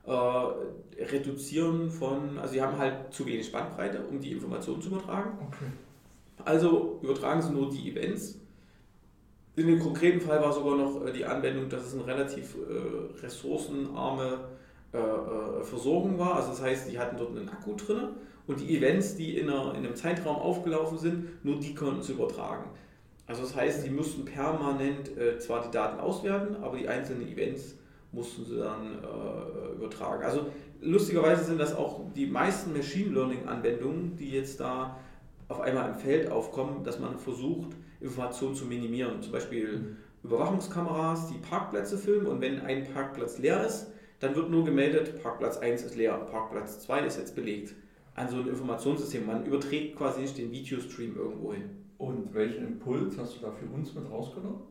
[0.08, 5.38] äh, reduzieren von, also sie haben halt zu wenig Bandbreite, um die Informationen zu übertragen.
[5.46, 5.70] Okay.
[6.44, 8.40] Also übertragen sie nur die Events.
[9.56, 13.22] In dem konkreten Fall war sogar noch äh, die Anwendung, dass es eine relativ äh,
[13.22, 14.40] ressourcenarme
[14.92, 16.36] äh, äh, Versorgung war.
[16.36, 18.08] Also das heißt, die hatten dort einen Akku drin
[18.46, 22.12] und die Events, die in, einer, in einem Zeitraum aufgelaufen sind, nur die konnten sie
[22.12, 22.70] übertragen.
[23.26, 27.74] Also das heißt, sie mussten permanent äh, zwar die Daten auswerten, aber die einzelnen Events
[28.12, 30.24] mussten sie dann äh, übertragen.
[30.24, 30.46] Also
[30.80, 34.98] lustigerweise sind das auch die meisten Machine Learning Anwendungen, die jetzt da
[35.48, 39.22] auf einmal im Feld aufkommen, dass man versucht, Informationen zu minimieren.
[39.22, 39.96] Zum Beispiel mhm.
[40.24, 45.58] Überwachungskameras, die Parkplätze filmen und wenn ein Parkplatz leer ist, dann wird nur gemeldet, Parkplatz
[45.58, 47.74] 1 ist leer, Parkplatz 2 ist jetzt belegt.
[48.14, 49.24] An so ein Informationssystem.
[49.26, 51.70] Man überträgt quasi nicht den Videostream irgendwo hin.
[51.98, 54.62] Und welchen Impuls hast du da für uns mit rausgenommen?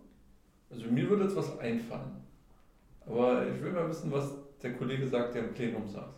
[0.69, 2.26] Also mir würde jetzt was einfallen.
[3.07, 6.13] Aber ich will mal wissen, was der Kollege sagt, der im Plenum saß.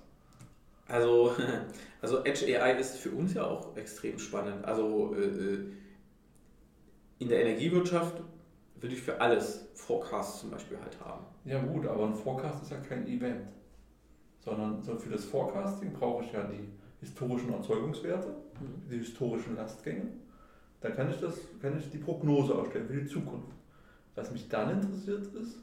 [0.88, 1.36] Also,
[2.02, 4.65] also Edge AI ist für uns ja auch extrem spannend.
[4.65, 5.65] Also äh, äh,
[7.19, 8.21] in der Energiewirtschaft
[8.75, 11.25] würde ich für alles Forecasts zum Beispiel halt haben.
[11.45, 13.49] Ja gut, aber ein Forecast ist ja kein Event.
[14.39, 16.69] Sondern so für das Forecasting brauche ich ja die
[17.02, 18.89] historischen Erzeugungswerte, mhm.
[18.89, 20.08] die historischen Lastgänge.
[20.82, 23.52] Dann kann ich, das, kann ich die Prognose ausstellen für die Zukunft.
[24.15, 25.60] Was mich dann interessiert ist,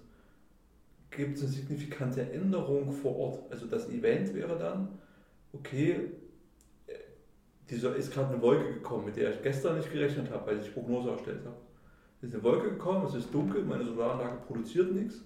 [1.17, 3.51] gibt es eine signifikante Änderung vor Ort.
[3.51, 4.89] Also das Event wäre dann,
[5.53, 6.13] okay,
[7.71, 10.73] dieser ist gerade eine Wolke gekommen, mit der ich gestern nicht gerechnet habe, weil ich
[10.73, 11.57] Prognose erstellt habe.
[12.21, 15.21] Es ist eine Wolke gekommen, es ist dunkel, meine Solaranlage produziert nichts,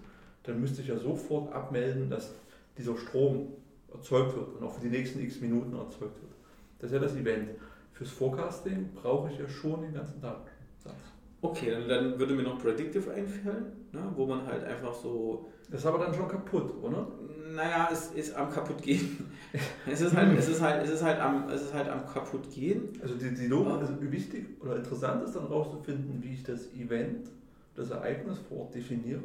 [0.45, 2.35] dann müsste ich ja sofort abmelden, dass
[2.79, 3.49] dieser Strom
[3.93, 6.33] erzeugt wird und auch für die nächsten x Minuten erzeugt wird.
[6.79, 7.51] Das ist ja das Event.
[7.93, 10.97] Fürs Forecasting brauche ich ja schon den ganzen Datensatz.
[11.43, 15.51] Okay, dann, dann würde mir noch Predictive einfallen, ne, wo man halt einfach so.
[15.71, 17.09] Das ist aber dann schon kaputt, oder?
[17.55, 19.27] Naja, es ist am kaputtgehen.
[19.87, 22.91] es ist halt, es ist halt, es ist halt am, es ist halt am kaputtgehen.
[23.01, 27.29] Also die, die Logik, also wichtig oder interessant ist dann rauszufinden, wie ich das Event,
[27.75, 29.25] das Ereignis vor Ort definiere.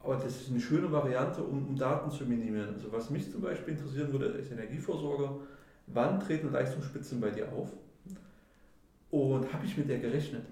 [0.00, 2.74] Aber das ist eine schöne Variante, um, um Daten zu minimieren.
[2.74, 5.36] Also was mich zum Beispiel interessieren würde, als Energieversorger,
[5.88, 7.70] wann treten Leistungsspitzen bei dir auf?
[9.14, 10.44] Und habe ich mit der gerechnet?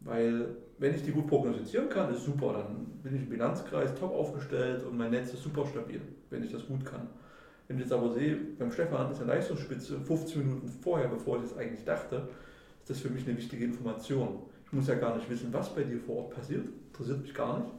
[0.00, 4.12] Weil, wenn ich die gut prognostizieren kann, ist super, dann bin ich im Bilanzkreis top
[4.12, 7.08] aufgestellt und mein Netz ist super stabil, wenn ich das gut kann.
[7.66, 11.44] Wenn ich jetzt aber sehe, beim Stefan ist eine Leistungsspitze 15 Minuten vorher, bevor ich
[11.44, 12.28] es eigentlich dachte,
[12.82, 14.40] ist das für mich eine wichtige Information.
[14.66, 17.58] Ich muss ja gar nicht wissen, was bei dir vor Ort passiert, interessiert mich gar
[17.60, 17.72] nicht,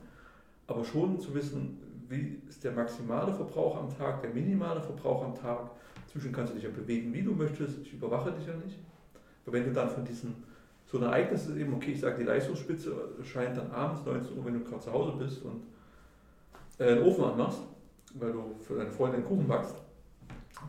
[0.65, 1.77] aber schon zu wissen,
[2.10, 5.69] wie ist der maximale Verbrauch am Tag, der minimale Verbrauch am Tag.
[6.12, 8.79] Zwischen kannst du dich ja bewegen, wie du möchtest, ich überwache dich ja nicht.
[9.45, 10.36] Aber wenn du dann von diesen,
[10.86, 14.45] so ein Ereignis ist eben, okay, ich sage, die Leistungsspitze scheint dann abends 19 Uhr,
[14.45, 15.63] wenn du gerade zu Hause bist und
[16.79, 17.62] äh, einen Ofen anmachst,
[18.13, 19.75] weil du für deine Freundin einen Kuchen backst,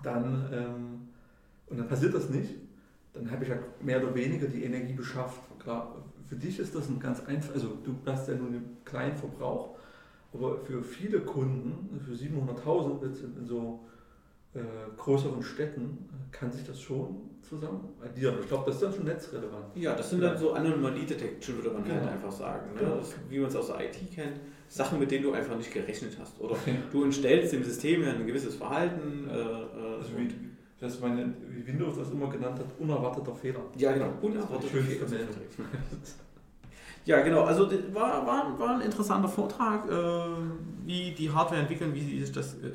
[0.03, 1.09] dann, ähm,
[1.69, 2.51] und dann passiert das nicht,
[3.13, 5.41] dann habe ich ja mehr oder weniger die Energie beschafft.
[6.29, 9.77] Für dich ist das ein ganz einfach, also du hast ja nur einen kleinen Verbrauch,
[10.33, 13.81] aber für viele Kunden, für 700.000 in, in so
[14.55, 14.61] äh,
[14.97, 18.37] größeren Städten, äh, kann sich das schon zusammen addieren.
[18.41, 19.77] Ich glaube, das ist dann schon netzrelevant.
[19.77, 22.01] Ja, das sind dann so Anomalie-Detection, würde man halt genau.
[22.03, 22.75] halt einfach sagen.
[22.75, 22.81] Ne?
[22.81, 22.97] Genau.
[22.97, 24.41] Das, wie man es aus der IT kennt.
[24.69, 26.41] Sachen, mit denen du einfach nicht gerechnet hast.
[26.41, 26.57] Oder
[26.91, 29.29] du entstellst dem System ja ein gewisses Verhalten.
[29.31, 30.29] Äh, äh also wie,
[30.81, 33.61] das meine, wie Windows das immer genannt hat, unerwarteter Fehler.
[33.77, 35.07] Ja, genau, unerwarteter Fehler.
[37.07, 37.43] Ja, genau.
[37.43, 39.93] Also war, war, war ein interessanter Vortrag, äh,
[40.87, 42.71] wie die Hardware entwickeln, wie sie sich das äh,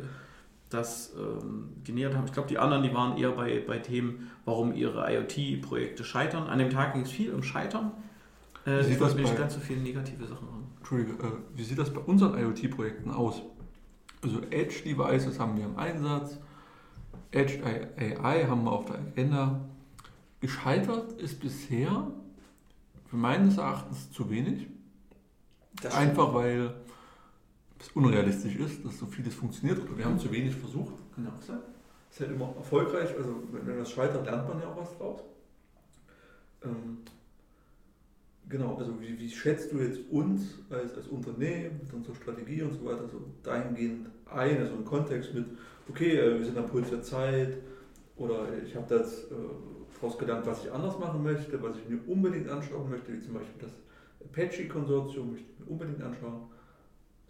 [0.70, 2.26] das ähm, genähert haben.
[2.26, 6.48] Ich glaube, die anderen, die waren eher bei, bei Themen, warum ihre IoT-Projekte scheitern.
[6.48, 7.92] An dem Tag ging es viel um Scheitern.
[8.68, 10.68] Äh, ich wollte nicht ganz so viele negative Sachen haben.
[10.78, 13.42] Entschuldige, äh, wie sieht das bei unseren IoT-Projekten aus?
[14.22, 16.38] Also Edge-Devices haben wir im Einsatz,
[17.32, 19.62] Edge AI haben wir auf der Agenda.
[20.42, 22.08] Gescheitert ist bisher
[23.10, 24.68] für meines Erachtens zu wenig.
[25.96, 26.74] Einfach weil
[27.80, 30.94] es unrealistisch ist, dass so vieles funktioniert oder wir haben zu wenig versucht.
[31.16, 31.32] Genau.
[31.40, 33.16] ist halt immer erfolgreich.
[33.18, 35.22] Also wenn, wenn das scheitert, lernt man ja auch was draus.
[36.64, 36.98] Ähm,
[38.50, 42.74] genau, also wie, wie schätzt du jetzt uns als, als Unternehmen mit unserer Strategie und
[42.74, 45.46] so weiter so dahingehend ein, also im Kontext mit,
[45.88, 47.58] okay, äh, wir sind am Puls der Zeit
[48.18, 49.36] oder ich habe das äh,
[49.96, 53.36] daraus gelernt, was ich anders machen möchte, was ich mir unbedingt anschauen möchte, wie zum
[53.36, 53.72] Beispiel das
[54.22, 56.50] Apache-Konsortium möchte ich mir unbedingt anschauen.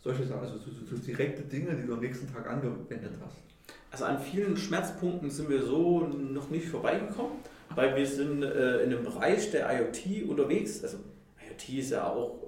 [0.02, 3.38] Solche Sachen, also so, so, so direkte Dinge, die du am nächsten Tag angewendet hast.
[3.92, 7.38] Also an vielen Schmerzpunkten sind wir so noch nicht vorbeigekommen,
[7.76, 10.84] weil wir sind äh, in einem Bereich der IoT unterwegs.
[10.84, 10.98] Also
[11.48, 12.40] IoT ist ja auch,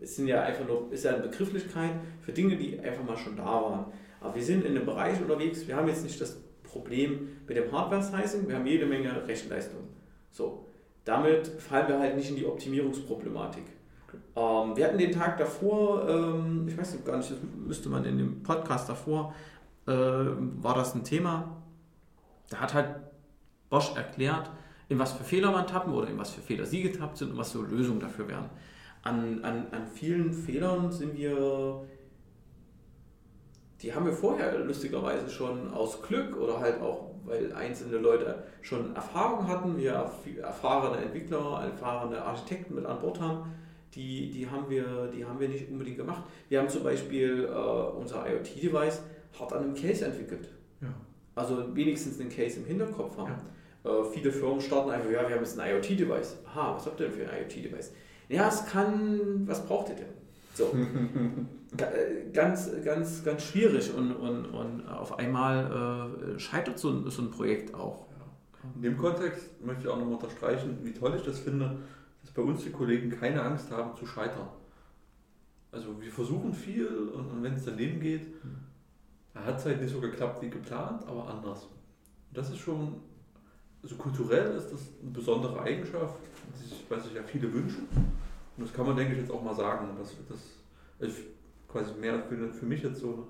[0.00, 3.36] es sind ja einfach nur, ist ja eine Begrifflichkeit für Dinge, die einfach mal schon
[3.36, 3.86] da waren.
[4.20, 7.70] Aber wir sind in einem Bereich unterwegs, wir haben jetzt nicht das Problem mit dem
[7.70, 9.80] Hardware-Sizing, wir haben jede Menge Rechenleistung.
[10.30, 10.66] So,
[11.04, 13.64] damit fallen wir halt nicht in die Optimierungsproblematik.
[14.36, 18.18] Ähm, wir hatten den Tag davor, ähm, ich weiß gar nicht, das müsste man in
[18.18, 19.34] dem Podcast davor,
[19.86, 21.56] äh, war das ein Thema.
[22.50, 22.96] Da hat halt
[23.70, 24.50] Bosch erklärt,
[24.88, 27.38] in was für Fehler man tappen oder in was für Fehler sie getappt sind und
[27.38, 28.50] was so Lösungen dafür wären.
[29.02, 31.84] An, an, an vielen Fehlern sind wir,
[33.82, 38.94] die haben wir vorher lustigerweise schon aus Glück oder halt auch, weil einzelne Leute schon
[38.94, 43.50] Erfahrung hatten, wir erfahrene Entwickler, erfahrene Architekten mit an Bord haben,
[43.94, 46.24] die, die, haben wir, die haben wir nicht unbedingt gemacht.
[46.48, 49.02] Wir haben zum Beispiel äh, unser IoT-Device
[49.38, 50.48] hart an einem Case entwickelt.
[50.80, 50.88] Ja.
[51.34, 53.34] Also wenigstens einen Case im Hinterkopf haben.
[53.84, 53.90] Ja.
[53.90, 56.38] Äh, viele Firmen starten einfach, ja, wir haben jetzt ein IoT-Device.
[56.46, 57.92] Aha, was habt ihr denn für ein IoT-Device?
[58.28, 60.06] Ja, es kann, was braucht ihr denn?
[60.54, 60.70] So.
[61.76, 67.22] Äh, ganz, ganz, ganz schwierig und, und, und auf einmal äh, scheitert so ein, so
[67.22, 68.06] ein Projekt auch.
[68.76, 71.78] In dem Kontext möchte ich auch nochmal unterstreichen, wie toll ich das finde,
[72.34, 74.48] bei uns die Kollegen keine Angst haben zu scheitern.
[75.70, 78.26] Also wir versuchen viel und, und wenn es daneben geht,
[79.34, 81.68] hat es halt nicht so geklappt wie geplant, aber anders.
[82.32, 83.00] Das ist schon,
[83.82, 86.16] also kulturell ist das eine besondere Eigenschaft,
[86.54, 87.88] die sich, was sich ja viele wünschen.
[88.56, 89.88] Und das kann man, denke ich, jetzt auch mal sagen.
[89.98, 91.20] Das, das ist
[91.68, 93.24] quasi mehr für, für mich jetzt so eine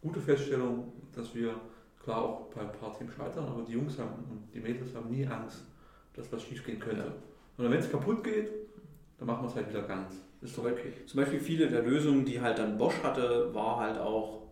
[0.00, 1.54] gute Feststellung, dass wir
[2.00, 5.10] klar auch bei ein paar Teams scheitern, aber die Jungs haben und die Mädels haben
[5.10, 5.62] nie Angst,
[6.14, 7.02] dass was schief gehen könnte.
[7.02, 7.12] Ja.
[7.58, 8.50] Und wenn es kaputt geht,
[9.18, 10.14] dann machen wir es halt wieder ganz.
[10.40, 10.92] Ist doch okay.
[11.06, 14.42] Zum Beispiel viele der Lösungen, die halt dann Bosch hatte, war halt auch,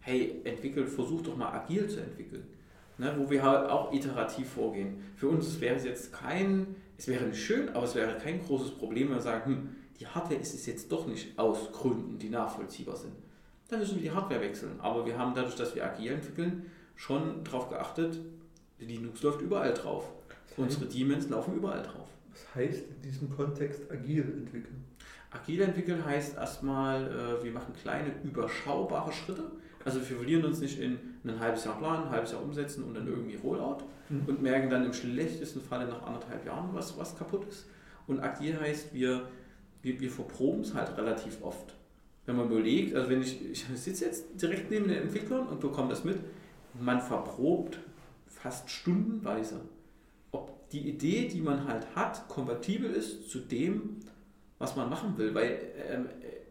[0.00, 2.44] hey, entwickelt, versucht doch mal agil zu entwickeln.
[2.98, 5.02] Ne, wo wir halt auch iterativ vorgehen.
[5.16, 8.72] Für uns wäre es jetzt kein, es wäre nicht schön, aber es wäre kein großes
[8.72, 9.68] Problem, wenn wir sagen, hm,
[9.98, 13.14] die Hardware ist es jetzt doch nicht aus Gründen, die nachvollziehbar sind.
[13.68, 14.78] Dann müssen wir die Hardware wechseln.
[14.80, 18.18] Aber wir haben dadurch, dass wir agil entwickeln, schon darauf geachtet,
[18.78, 20.12] Linux läuft überall drauf.
[20.56, 22.13] Unsere Daemons laufen überall drauf.
[22.34, 24.84] Was heißt in diesem Kontext agil entwickeln?
[25.30, 29.44] Agil entwickeln heißt erstmal, äh, wir machen kleine, überschaubare Schritte.
[29.84, 32.94] Also wir verlieren uns nicht in ein halbes Jahr planen, ein halbes Jahr umsetzen und
[32.94, 34.22] dann irgendwie Rollout mhm.
[34.26, 37.66] und merken dann im schlechtesten Falle nach anderthalb Jahren, was, was kaputt ist.
[38.08, 39.28] Und agil heißt, wir,
[39.82, 41.74] wir, wir verproben es halt relativ oft.
[42.26, 45.90] Wenn man überlegt, also wenn ich, ich sitze jetzt direkt neben den Entwicklern und bekomme
[45.90, 46.18] das mit,
[46.80, 47.78] man verprobt
[48.26, 49.60] fast stundenweise
[50.74, 54.00] die Idee, die man halt hat, kompatibel ist zu dem,
[54.58, 55.34] was man machen will.
[55.34, 55.58] Weil,
[55.88, 56.06] ähm,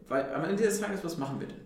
[0.08, 1.62] weil am Ende des Tages, was machen wir denn?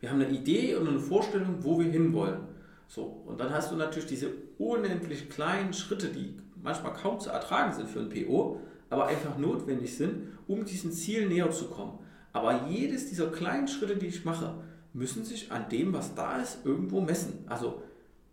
[0.00, 2.40] Wir haben eine Idee und eine Vorstellung, wo wir hinwollen.
[2.88, 7.72] So, und dann hast du natürlich diese unendlich kleinen Schritte, die manchmal kaum zu ertragen
[7.72, 11.98] sind für ein PO, aber einfach notwendig sind, um diesem Ziel näher zu kommen.
[12.32, 14.54] Aber jedes dieser kleinen Schritte, die ich mache,
[14.92, 17.44] müssen sich an dem, was da ist, irgendwo messen.
[17.46, 17.82] Also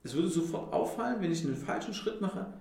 [0.04, 2.54] es würde sofort auffallen, wenn ich einen falschen Schritt mache,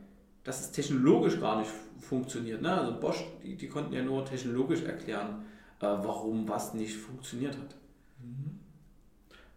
[0.49, 2.63] dass es technologisch gar nicht funktioniert.
[2.63, 2.73] Ne?
[2.73, 5.45] Also Bosch, die, die konnten ja nur technologisch erklären,
[5.81, 7.77] äh, warum was nicht funktioniert hat.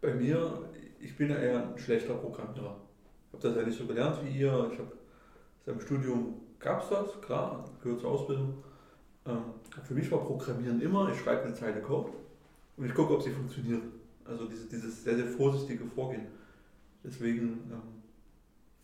[0.01, 2.75] Bei mir, ich bin ja eher ein schlechter Programmierer.
[3.27, 4.69] Ich habe das ja nicht so gelernt wie ihr.
[4.73, 4.91] Ich habe
[5.67, 8.55] im Studium gab es das, klar, gehört zur Ausbildung.
[9.25, 9.43] Ähm,
[9.85, 12.09] für mich war Programmieren immer, ich schreibe eine Zeile Code
[12.75, 13.83] und ich gucke, ob sie funktioniert.
[14.25, 16.27] Also dieses, dieses sehr, sehr vorsichtige Vorgehen.
[17.01, 18.00] Deswegen ähm,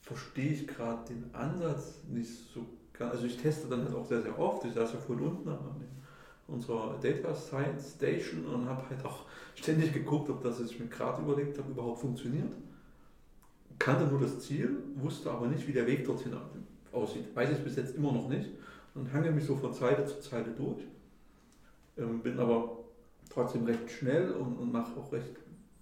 [0.07, 3.15] verstehe ich gerade den Ansatz nicht so ganz.
[3.15, 4.63] Also ich teste dann halt auch sehr, sehr oft.
[4.65, 5.59] Ich saß ja vorhin unten an
[6.47, 10.87] unserer Data Science Station und habe halt auch ständig geguckt, ob das, was ich mir
[10.87, 12.53] gerade überlegt habe, überhaupt funktioniert.
[13.77, 16.33] Kannte nur das Ziel, wusste aber nicht, wie der Weg dorthin
[16.93, 17.35] aussieht.
[17.35, 18.49] Weiß ich bis jetzt immer noch nicht
[18.95, 20.83] und hange mich so von Zeile zu Zeile durch.
[21.97, 22.77] Ähm, bin aber
[23.29, 25.35] trotzdem recht schnell und, und mache auch recht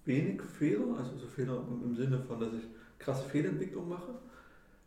[0.04, 2.64] wenig Fehler, also so Fehler im Sinne von, dass ich
[2.98, 4.14] krasse Fehlentwicklung mache.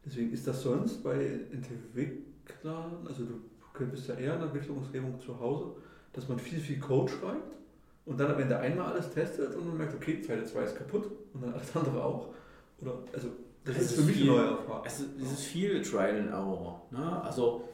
[0.05, 3.41] Deswegen ist das sonst bei Entwicklern, also du
[3.73, 5.71] könntest ja eher in der Entwicklungsumgebung zu Hause,
[6.13, 7.55] dass man viel, viel Code schreibt
[8.05, 11.09] und dann am Ende einmal alles testet und man merkt, okay, Zeile 2 ist kaputt
[11.33, 12.29] und dann alles andere auch.
[12.81, 13.29] Oder, also,
[13.63, 14.83] das es ist für mich viel, eine neue Erfahrung.
[14.85, 16.81] Es ist, es ist viel Trial and Error.
[16.91, 17.21] Ne?
[17.23, 17.69] Also,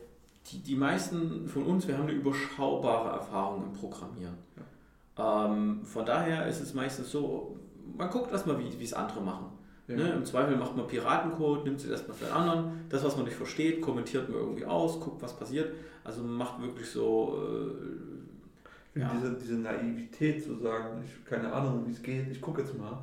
[0.47, 4.35] die, die meisten von uns, wir haben eine überschaubare Erfahrung im Programmieren.
[4.57, 5.45] Ja.
[5.47, 7.57] Ähm, von daher ist es meistens so,
[7.97, 9.45] man guckt erstmal, wie es andere machen.
[9.87, 9.95] Ja.
[9.95, 10.13] Ne?
[10.13, 12.85] Im Zweifel macht man Piratencode, nimmt es erstmal für den anderen.
[12.89, 15.73] Das, was man nicht versteht, kommentiert man irgendwie aus, guckt, was passiert.
[16.03, 17.37] Also man macht wirklich so.
[18.95, 19.11] Äh, ja.
[19.13, 22.97] diese, diese Naivität zu sagen, ich keine Ahnung, wie es geht, ich gucke jetzt mal,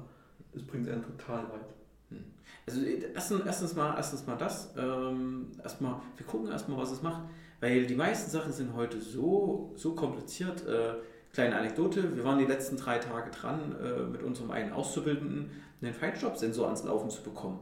[0.52, 1.74] das bringt einen total weit.
[2.10, 2.24] Hm.
[2.66, 7.22] Also erstens, erstens, mal, erstens mal das, ähm, erstmal, wir gucken erstmal, was es macht,
[7.60, 10.66] weil die meisten Sachen sind heute so, so kompliziert.
[10.66, 10.94] Äh,
[11.32, 15.50] kleine Anekdote, wir waren die letzten drei Tage dran, äh, mit unserem einen Auszubildenden
[15.82, 17.58] einen Feinstaubsensor ans Laufen zu bekommen.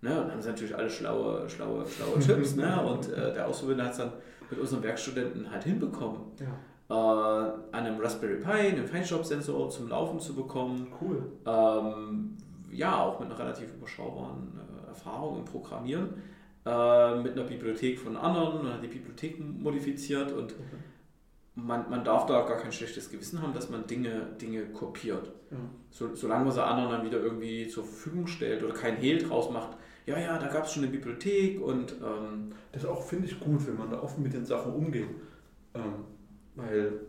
[0.00, 2.56] Ne, und dann haben sie natürlich alle schlaue, schlaue, schlaue Tipps.
[2.56, 4.12] ne, und äh, der Auszubildende hat es dann
[4.50, 6.20] mit unseren Werkstudenten halt hinbekommen.
[6.40, 6.46] Ja.
[6.90, 10.88] Äh, an einem Raspberry Pi einen Feinstaubsensor zum Laufen zu bekommen.
[11.00, 11.22] Cool.
[11.46, 12.36] Ähm,
[12.70, 16.08] ja, auch mit einer relativ überschaubaren äh, Erfahrung im Programmieren.
[16.66, 20.81] Äh, mit einer Bibliothek von anderen, man hat die Bibliothek modifiziert und okay
[21.54, 25.30] man, man darf da gar kein schlechtes Gewissen haben, dass man Dinge, Dinge kopiert.
[25.50, 25.58] Ja.
[25.90, 29.50] So, solange man sie anderen dann wieder irgendwie zur Verfügung stellt oder kein Hehl draus
[29.50, 31.92] macht, ja, ja, da gab es schon eine Bibliothek und.
[32.02, 35.08] Ähm, das auch finde ich gut, wenn man da offen mit den Sachen umgeht.
[35.74, 36.04] Ähm,
[36.54, 37.00] weil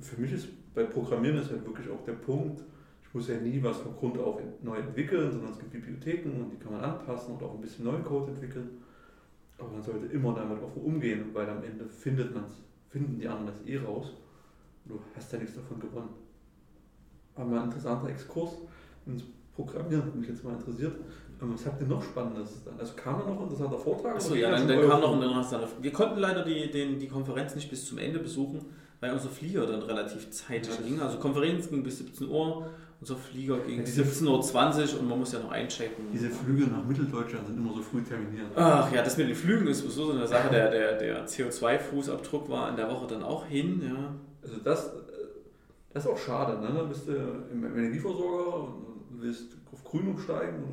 [0.00, 2.62] für mich ist bei Programmieren ist halt wirklich auch der Punkt,
[3.02, 6.50] ich muss ja nie was von Grund auf neu entwickeln, sondern es gibt Bibliotheken und
[6.50, 8.82] die kann man anpassen und auch ein bisschen neuen Code entwickeln.
[9.58, 12.65] Aber man sollte immer damit offen umgehen, weil am Ende findet man es
[12.96, 14.06] finden die anderen das eh raus.
[14.86, 16.08] Du hast ja nichts davon gewonnen.
[17.34, 18.52] Aber mal ein interessanter Exkurs
[19.04, 19.22] ins
[19.54, 20.96] Programmieren, hat mich jetzt mal interessiert.
[21.38, 22.78] Was habt ihr noch Spannendes dann?
[22.80, 24.16] Also kam da noch ein interessanter Vortrag?
[24.16, 27.54] Achso, ja, dann, dann kam noch ein interessanter Wir konnten leider die, den, die Konferenz
[27.54, 28.64] nicht bis zum Ende besuchen,
[29.00, 31.00] weil unser Flieger dann relativ zeitig ja, ging.
[31.00, 32.68] Also Konferenz ging bis 17 Uhr,
[33.00, 36.06] unser Flieger ging ja, 17.20 Uhr und man muss ja noch einchecken.
[36.12, 38.46] Diese Flüge nach Mitteldeutschland sind immer so früh terminiert.
[38.54, 40.50] Ach ja, das mit den Flügen ist so eine Sache.
[40.50, 43.82] Der, der, der CO2-Fußabdruck war in der Woche dann auch hin.
[43.84, 44.14] Ja.
[44.42, 44.92] Also das,
[45.92, 46.60] das ist auch schade.
[46.60, 46.72] Ne?
[46.74, 47.12] Dann bist du
[47.52, 50.64] im Energieversorger und willst auf Grün umsteigen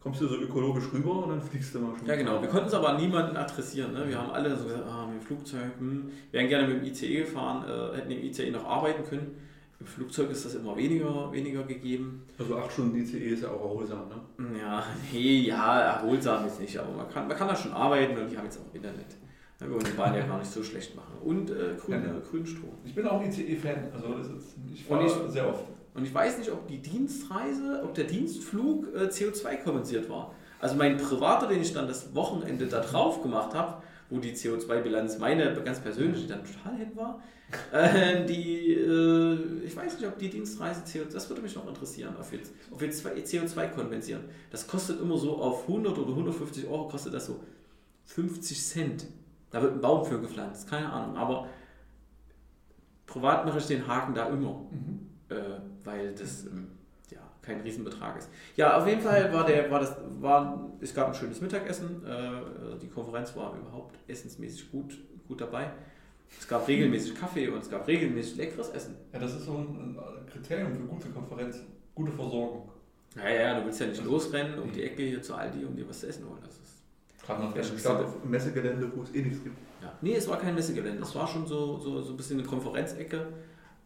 [0.00, 2.06] kommst du so ökologisch rüber und dann fliegst du mal schon.
[2.06, 2.40] Ja, genau.
[2.40, 3.92] Wir konnten es aber niemanden adressieren.
[3.92, 4.08] Ne?
[4.08, 6.10] Wir haben alle so gesagt, ah, mit dem Flugzeug, hm.
[6.30, 9.36] wir wären gerne mit dem ICE gefahren, äh, hätten im ICE noch arbeiten können.
[9.80, 12.24] Im Flugzeug ist das immer weniger, weniger gegeben.
[12.36, 14.58] Also acht Stunden ICE ist ja auch erholsam, ne?
[14.58, 14.82] Ja,
[15.12, 18.36] nee, ja, erholsam ist nicht, aber man kann, man kann da schon arbeiten und die
[18.36, 19.06] haben jetzt auch Internet.
[19.58, 21.14] wir wollen die Bahn ja gar nicht so schlecht machen.
[21.22, 22.20] Und äh, grün, ja, ja.
[22.28, 22.72] grünen Strom.
[22.84, 24.16] Ich bin auch ICE-Fan, also
[24.72, 25.64] ich fahre sehr oft.
[25.98, 30.32] Und ich weiß nicht, ob die Dienstreise, ob der Dienstflug äh, CO2 kompensiert war.
[30.60, 35.18] Also mein privater, den ich dann das Wochenende da drauf gemacht habe, wo die CO2-Bilanz
[35.18, 37.20] meine ganz persönlich dann total hin war,
[37.72, 42.14] äh, die, äh, ich weiß nicht, ob die Dienstreise CO2, das würde mich noch interessieren,
[42.18, 42.38] ob wir,
[42.70, 44.22] ob wir CO2 kompensieren.
[44.50, 47.40] Das kostet immer so auf 100 oder 150 Euro, kostet das so
[48.04, 49.06] 50 Cent.
[49.50, 51.16] Da wird ein Baum für gepflanzt, keine Ahnung.
[51.16, 51.48] Aber
[53.06, 54.97] privat mache ich den Haken da immer, mhm.
[55.28, 55.34] Äh,
[55.84, 56.68] weil das ähm,
[57.10, 58.28] ja, kein Riesenbetrag ist.
[58.56, 62.04] Ja, auf jeden Fall war der, war das, war, es gab ein schönes Mittagessen.
[62.04, 65.70] Äh, die Konferenz war überhaupt essensmäßig gut, gut dabei.
[66.38, 68.96] Es gab regelmäßig Kaffee und es gab regelmäßig leckeres Essen.
[69.12, 69.98] Ja, das ist so ein
[70.30, 71.66] Kriterium für gute Konferenzen.
[71.94, 72.70] Gute Versorgung.
[73.16, 75.88] Ja, ja, du willst ja nicht losrennen um die Ecke hier zu Aldi, um dir
[75.88, 76.40] was zu essen holen.
[76.42, 76.82] Das ist
[77.82, 79.56] Gerade auf einem Messegelände, wo es eh nichts gibt.
[79.82, 79.92] Ja.
[80.00, 81.02] Nee, es war kein Messegelände.
[81.02, 83.26] Es war schon so, so, so ein bisschen eine Konferenzecke.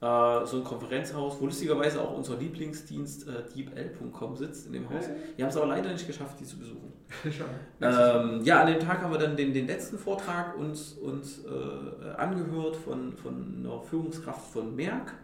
[0.02, 5.04] Äh, so ein Konferenzhaus, wo lustigerweise auch unser Lieblingsdienst äh, deepl.com sitzt in dem Haus.
[5.36, 6.92] Wir haben es aber leider nicht geschafft, die zu besuchen.
[7.80, 12.10] ähm, ja, an dem Tag haben wir dann den, den letzten Vortrag uns, uns äh,
[12.16, 15.14] angehört von, von einer Führungskraft von Merck.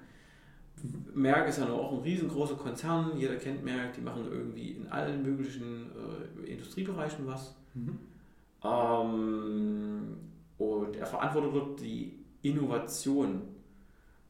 [1.12, 5.24] Merck ist ja auch ein riesengroßer Konzern, jeder kennt Merck, die machen irgendwie in allen
[5.24, 5.90] möglichen
[6.46, 7.56] äh, Industriebereichen was.
[7.74, 7.98] Mhm.
[8.62, 10.18] Ähm,
[10.56, 13.57] und er verantwortet dort die Innovation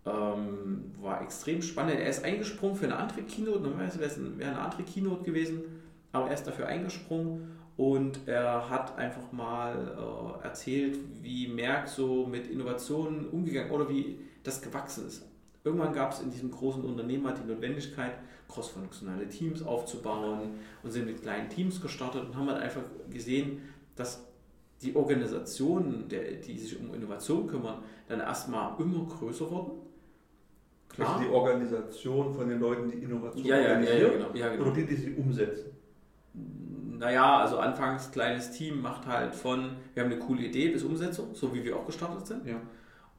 [0.06, 1.98] ähm, war extrem spannend.
[1.98, 3.60] Er ist eingesprungen für eine andere Keynote.
[3.60, 5.62] Normalerweise wäre es eine andere Keynote gewesen,
[6.12, 12.26] aber er ist dafür eingesprungen und er hat einfach mal äh, erzählt, wie Merck so
[12.26, 15.24] mit Innovationen umgegangen oder wie das gewachsen ist.
[15.64, 18.14] Irgendwann gab es in diesem großen Unternehmen halt die Notwendigkeit,
[18.48, 23.62] crossfunktionale Teams aufzubauen und sind mit kleinen Teams gestartet und haben halt einfach gesehen,
[23.94, 24.24] dass
[24.80, 29.87] die Organisationen, die sich um Innovation kümmern, dann erstmal immer größer wurden
[30.98, 31.14] Klar.
[31.14, 34.62] Also die Organisation von den Leuten, die Innovation ja, ja, organisieren ja, genau, ja, genau.
[34.64, 35.70] oder die, die sie umsetzen?
[36.98, 41.28] Naja, also anfangs kleines Team macht halt von, wir haben eine coole Idee bis Umsetzung,
[41.34, 42.44] so wie wir auch gestartet sind.
[42.46, 42.56] Ja.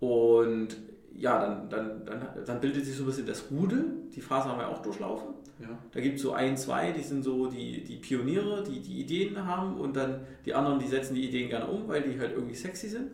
[0.01, 0.75] Und
[1.15, 3.86] ja, dann, dann, dann, dann bildet sich so ein bisschen das Rudel.
[4.13, 5.30] Die Phase haben wir auch durchlaufen.
[5.61, 5.69] Ja.
[5.93, 9.45] Da gibt es so ein, zwei, die sind so die, die Pioniere, die die Ideen
[9.45, 12.55] haben und dann die anderen, die setzen die Ideen gerne um, weil die halt irgendwie
[12.55, 13.11] sexy sind.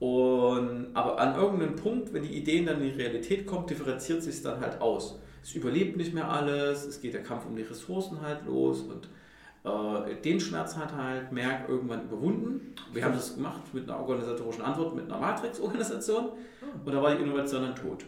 [0.00, 4.34] Und, aber an irgendeinem Punkt, wenn die Ideen dann in die Realität kommen, differenziert sich
[4.34, 5.18] es dann halt aus.
[5.42, 9.08] Es überlebt nicht mehr alles, es geht der Kampf um die Ressourcen halt los und
[9.64, 12.74] äh, den Schmerz hat halt Merck irgendwann überwunden.
[12.92, 16.24] Wir haben das gemacht mit einer organisatorischen Antwort, mit einer Matrix-Organisation
[16.62, 16.80] ah.
[16.84, 18.04] und da war die Innovation dann tot.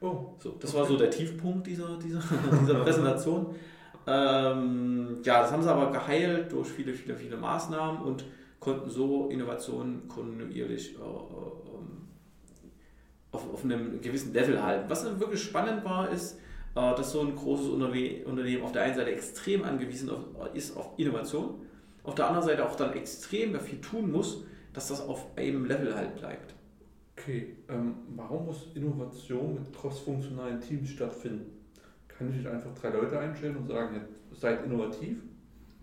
[0.00, 0.34] Oh.
[0.38, 0.78] So, das okay.
[0.78, 2.20] war so der Tiefpunkt dieser, dieser,
[2.60, 3.54] dieser Präsentation.
[4.06, 8.24] Ähm, ja, das haben sie aber geheilt durch viele, viele, viele Maßnahmen und
[8.60, 12.08] konnten so Innovationen kontinuierlich äh, ähm,
[13.30, 14.88] auf, auf einem gewissen Level halten.
[14.88, 16.38] Was dann wirklich spannend war, ist,
[16.74, 20.10] äh, dass so ein großes Unternehmen auf der einen Seite extrem angewiesen
[20.54, 21.62] ist auf Innovation,
[22.02, 25.94] auf der anderen Seite auch dann extrem dafür tun muss, dass das auf einem Level
[25.94, 26.54] halt bleibt.
[27.16, 31.52] Okay, ähm, warum muss Innovation mit crossfunktionalen Teams stattfinden?
[32.06, 34.02] Kann ich nicht einfach drei Leute einstellen und sagen, ja,
[34.36, 35.18] seid innovativ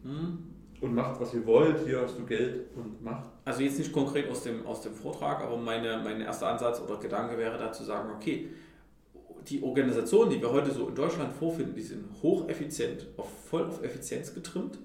[0.03, 0.54] hm.
[0.81, 3.25] Und macht, was ihr wollt, hier hast du Geld und macht?
[3.45, 6.97] Also jetzt nicht konkret aus dem, aus dem Vortrag, aber meine, mein erster Ansatz oder
[6.97, 8.49] Gedanke wäre da zu sagen, okay,
[9.47, 13.83] die Organisationen, die wir heute so in Deutschland vorfinden, die sind hocheffizient, auf, voll auf
[13.83, 14.79] Effizienz getrimmt,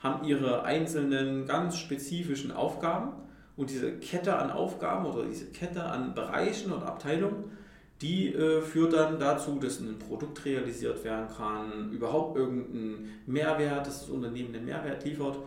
[0.00, 3.12] haben ihre einzelnen ganz spezifischen Aufgaben
[3.56, 7.52] und diese Kette an Aufgaben oder diese Kette an Bereichen und Abteilungen,
[8.02, 14.00] die äh, führt dann dazu, dass ein Produkt realisiert werden kann, überhaupt irgendein Mehrwert, dass
[14.00, 15.38] das Unternehmen einen Mehrwert liefert.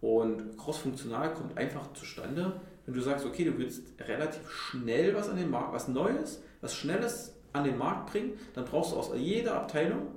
[0.00, 5.36] Und crossfunktional kommt einfach zustande, wenn du sagst, okay, du willst relativ schnell was an
[5.36, 9.56] den Markt, was Neues, was Schnelles an den Markt bringen, dann brauchst du aus jeder
[9.56, 10.08] Abteilung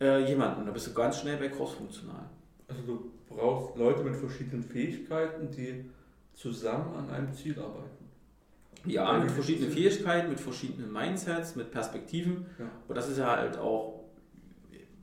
[0.00, 0.64] äh, jemanden.
[0.64, 2.30] Da bist du ganz schnell bei crossfunktional.
[2.68, 5.84] Also du brauchst Leute mit verschiedenen Fähigkeiten, die
[6.34, 7.99] zusammen an einem Ziel arbeiten.
[8.86, 12.46] Ja, mit verschiedenen Fähigkeiten, mit verschiedenen Mindsets, mit Perspektiven.
[12.58, 12.66] Ja.
[12.88, 14.04] Und das ist ja halt auch,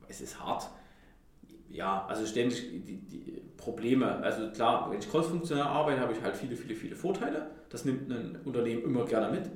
[0.08, 0.68] es ist hart.
[1.68, 4.16] Ja, also ständig die, die Probleme.
[4.16, 7.50] Also klar, wenn ich crossfunktional arbeite, habe ich halt viele, viele, viele Vorteile.
[7.68, 9.50] Das nimmt ein Unternehmen immer gerne mit.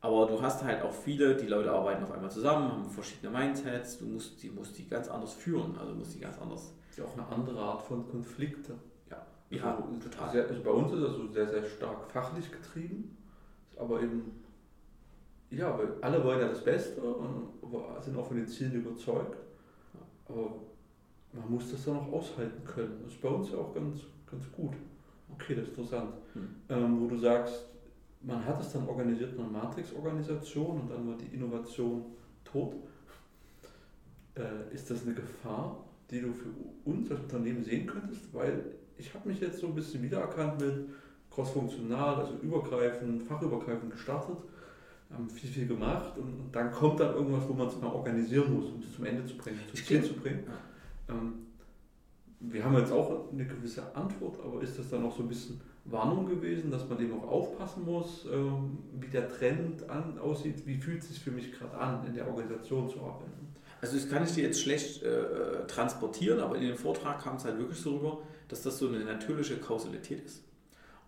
[0.00, 3.98] Aber du hast halt auch viele, die Leute arbeiten auf einmal zusammen, haben verschiedene Mindsets,
[3.98, 6.74] du musst die, musst die ganz anders führen, also musst die ganz anders.
[6.96, 8.74] Ja, auch eine andere Art von Konflikte.
[9.50, 10.30] Ja, also, total.
[10.30, 13.16] Sehr, also bei uns ist das so sehr, sehr stark fachlich getrieben,
[13.78, 14.42] aber eben,
[15.50, 17.48] ja, weil alle wollen ja das Beste und
[18.00, 19.36] sind auch von den Zielen überzeugt.
[20.28, 20.56] Aber
[21.32, 23.00] man muss das dann auch aushalten können.
[23.02, 24.00] Das ist bei uns ja auch ganz,
[24.30, 24.74] ganz gut.
[25.32, 26.14] Okay, das ist interessant.
[26.34, 26.48] Hm.
[26.68, 27.66] Ähm, wo du sagst,
[28.22, 32.04] man hat es dann organisiert in einer Matrix-Organisation und dann war die Innovation
[32.44, 32.74] tot.
[34.34, 36.48] Äh, ist das eine Gefahr, die du für
[36.84, 38.32] uns als Unternehmen sehen könntest?
[38.32, 38.64] Weil
[38.96, 40.88] ich habe mich jetzt so ein bisschen wiedererkannt mit
[41.34, 44.36] crossfunktional, also übergreifend, fachübergreifend gestartet,
[45.12, 48.54] haben viel, viel gemacht und, und dann kommt dann irgendwas, wo man es mal organisieren
[48.54, 50.44] muss, um es zum Ende zu bringen, zum Ziel zu bringen.
[51.08, 51.32] Ähm,
[52.40, 55.60] wir haben jetzt auch eine gewisse Antwort, aber ist das dann auch so ein bisschen
[55.86, 60.76] Warnung gewesen, dass man eben auch aufpassen muss, ähm, wie der Trend an, aussieht, wie
[60.76, 63.54] fühlt es sich für mich gerade an, in der Organisation zu arbeiten?
[63.80, 67.44] Also das kann ich dir jetzt schlecht äh, transportieren, aber in dem Vortrag kam es
[67.44, 68.18] halt wirklich so rüber,
[68.48, 70.42] dass das so eine natürliche Kausalität ist.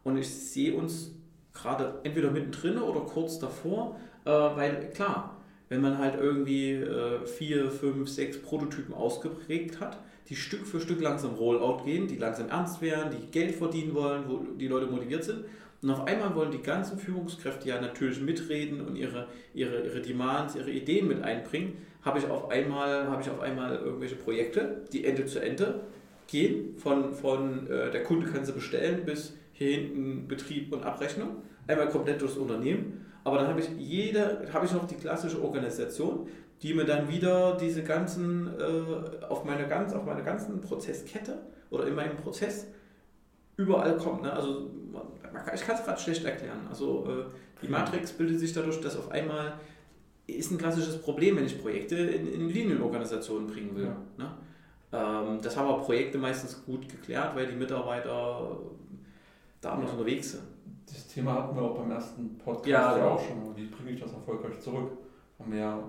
[0.07, 1.11] Und ich sehe uns
[1.53, 5.37] gerade entweder mittendrin oder kurz davor, äh, weil klar,
[5.69, 9.99] wenn man halt irgendwie äh, vier, fünf, sechs Prototypen ausgeprägt hat,
[10.29, 14.29] die Stück für Stück langsam Rollout gehen, die langsam ernst werden, die Geld verdienen wollen,
[14.29, 15.45] wo die Leute motiviert sind.
[15.83, 20.55] Und auf einmal wollen die ganzen Führungskräfte ja natürlich mitreden und ihre, ihre, ihre Demands,
[20.55, 21.79] ihre Ideen mit einbringen.
[22.03, 25.81] Habe ich, auf einmal, habe ich auf einmal irgendwelche Projekte, die Ende zu Ende
[26.29, 31.43] gehen, von, von äh, der Kunde kann sie bestellen bis hier hinten Betrieb und Abrechnung,
[31.67, 33.07] einmal komplett durchs Unternehmen.
[33.25, 36.29] Aber dann habe ich jede, habe ich noch die klassische Organisation,
[36.63, 41.39] die mir dann wieder diese ganzen äh, auf meine ganz, auf meine ganzen Prozesskette
[41.71, 42.67] oder in meinem Prozess
[43.57, 44.23] überall kommt.
[44.23, 44.33] Ne?
[44.33, 44.71] Also
[45.55, 46.61] ich kann es gerade schlecht erklären.
[46.69, 47.25] Also äh,
[47.63, 49.55] die Matrix bildet sich dadurch, dass auf einmal
[50.27, 53.85] ist ein klassisches Problem, wenn ich Projekte in, in Linienorganisationen bringen will.
[53.87, 53.97] Ja.
[54.19, 54.31] Ne?
[54.93, 58.59] Ähm, das haben aber Projekte meistens gut geklärt, weil die Mitarbeiter
[59.61, 59.99] da anders ja.
[59.99, 60.43] unterwegs sind.
[60.87, 63.57] Das Thema hatten wir auch beim ersten Podcast ja, ja auch schon.
[63.57, 64.93] Wie bringe ich das erfolgreich zurück?
[65.39, 65.83] Haben wir ja,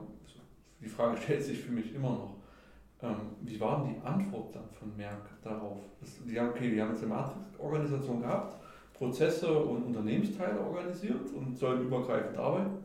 [0.81, 2.37] die Frage stellt sich für mich immer noch.
[3.01, 5.77] Ähm, wie war denn die Antwort dann von Merck darauf?
[5.99, 8.55] Das, die haben, okay, wir haben jetzt eine Matrix-Organisation gehabt,
[8.93, 12.77] Prozesse und Unternehmensteile organisiert und sollen übergreifend arbeiten.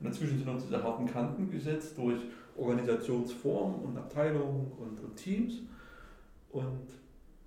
[0.00, 2.20] Und dazwischen sind uns diese harten Kanten gesetzt durch
[2.56, 5.62] Organisationsformen und Abteilungen und, und Teams.
[6.50, 6.88] Und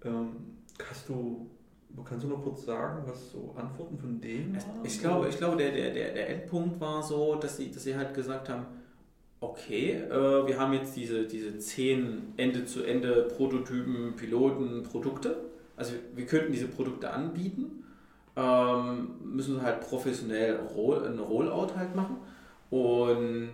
[0.03, 0.57] ähm,
[0.89, 1.47] hast du
[2.05, 4.85] Kannst du noch kurz sagen, was so Antworten von denen waren?
[4.85, 8.13] Ich glaube, ich glaube der, der, der Endpunkt war so, dass sie, dass sie halt
[8.13, 8.65] gesagt haben,
[9.41, 15.37] okay, äh, wir haben jetzt diese, diese zehn Ende-zu-Ende Prototypen, Piloten, Produkte.
[15.75, 17.83] Also wir könnten diese Produkte anbieten,
[18.35, 22.17] ähm, müssen halt professionell Roll, ein Rollout halt machen
[22.69, 23.49] und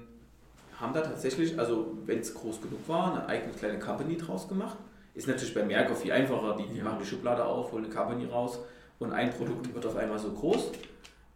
[0.79, 4.77] haben da tatsächlich, also wenn es groß genug war, eine eigene kleine Company draus gemacht.
[5.15, 6.83] Ist natürlich bei Merkur viel einfacher, die, die ja.
[6.83, 8.59] machen die Schublade auf, holen eine Company raus
[8.99, 10.71] und ein Produkt wird auf einmal so groß.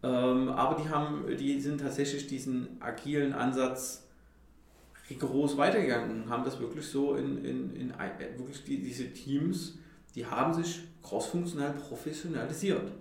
[0.04, 4.08] Ähm, aber die haben, die sind tatsächlich diesen agilen Ansatz
[5.10, 7.94] rigoros weitergegangen und haben das wirklich so in, in, in, in
[8.38, 9.78] wirklich die, diese Teams,
[10.16, 12.92] die haben sich crossfunktional professionalisiert.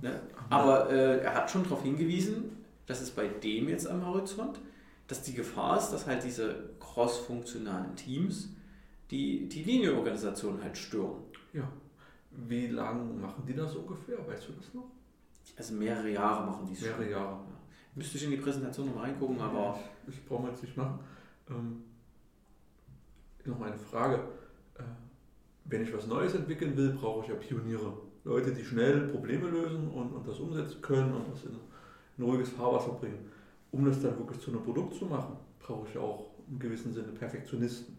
[0.00, 0.20] Ne?
[0.50, 4.60] Aber äh, er hat schon darauf hingewiesen, dass es bei dem jetzt am Horizont,
[5.08, 8.48] dass die Gefahr ist, dass halt diese crossfunktionalen Teams
[9.10, 11.22] die, die Linienorganisation halt stören.
[11.52, 11.68] Ja.
[12.30, 14.18] Wie lange machen die das ungefähr?
[14.26, 14.90] Weißt du das noch?
[15.56, 17.32] Also mehrere Jahre machen die es Mehrere Jahre.
[17.32, 17.56] Ja.
[17.94, 19.78] Müsste ich in die Präsentation noch reingucken, aber.
[20.06, 20.98] Ich, ich brauche jetzt nicht machen.
[21.48, 21.82] Ähm,
[23.44, 24.16] noch eine Frage.
[24.78, 24.82] Äh,
[25.64, 27.92] wenn ich was Neues entwickeln will, brauche ich ja Pioniere.
[28.24, 31.52] Leute, die schnell Probleme lösen und, und das umsetzen können und das in
[32.18, 33.30] ein ruhiges Fahrwasser bringen.
[33.70, 37.08] Um das dann wirklich zu einem Produkt zu machen, brauche ich auch im gewissen Sinne
[37.08, 37.95] Perfektionisten,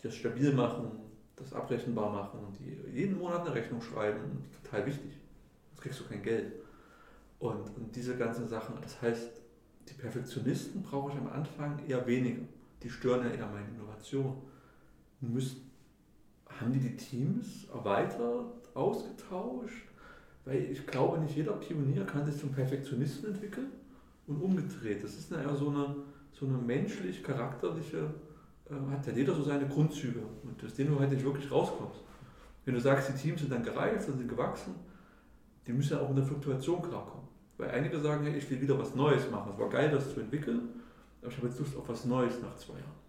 [0.00, 0.90] die das stabil machen,
[1.36, 4.44] das abrechenbar machen, die jeden Monat eine Rechnung schreiben.
[4.62, 5.12] Total wichtig.
[5.68, 6.52] Sonst kriegst du kein Geld.
[7.38, 9.30] Und, und diese ganzen Sachen, das heißt,
[9.88, 12.42] die Perfektionisten brauche ich am Anfang eher weniger
[12.82, 14.36] die stören ja eher meine Innovation.
[15.20, 15.70] Müssen,
[16.46, 19.86] haben die die Teams erweitert, ausgetauscht?
[20.44, 23.68] Weil ich glaube, nicht jeder Pionier kann sich zum Perfektionisten entwickeln
[24.26, 25.04] und umgedreht.
[25.04, 25.96] Das ist ja so eine,
[26.32, 28.14] so eine menschlich-charakterliche,
[28.90, 32.00] hat ja jeder so seine Grundzüge und aus denen du halt nicht wirklich rauskommst.
[32.64, 34.74] Wenn du sagst, die Teams sind dann gereift und sind gewachsen,
[35.66, 37.28] die müssen ja auch in der Fluktuation klarkommen.
[37.58, 39.52] Weil einige sagen, hey, ich will wieder was Neues machen.
[39.52, 40.68] Es war geil, das zu entwickeln,
[41.20, 43.00] aber ich habe jetzt Lust auf was Neues nach zwei Jahren.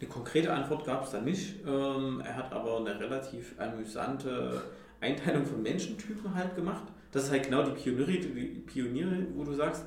[0.00, 1.60] Eine konkrete Antwort gab es da nicht.
[1.66, 4.62] Ähm, er hat aber eine relativ amüsante
[5.00, 6.84] Einteilung von Menschentypen halt gemacht.
[7.12, 9.84] Das ist halt genau die Pioniere, die Pioniere wo du sagst,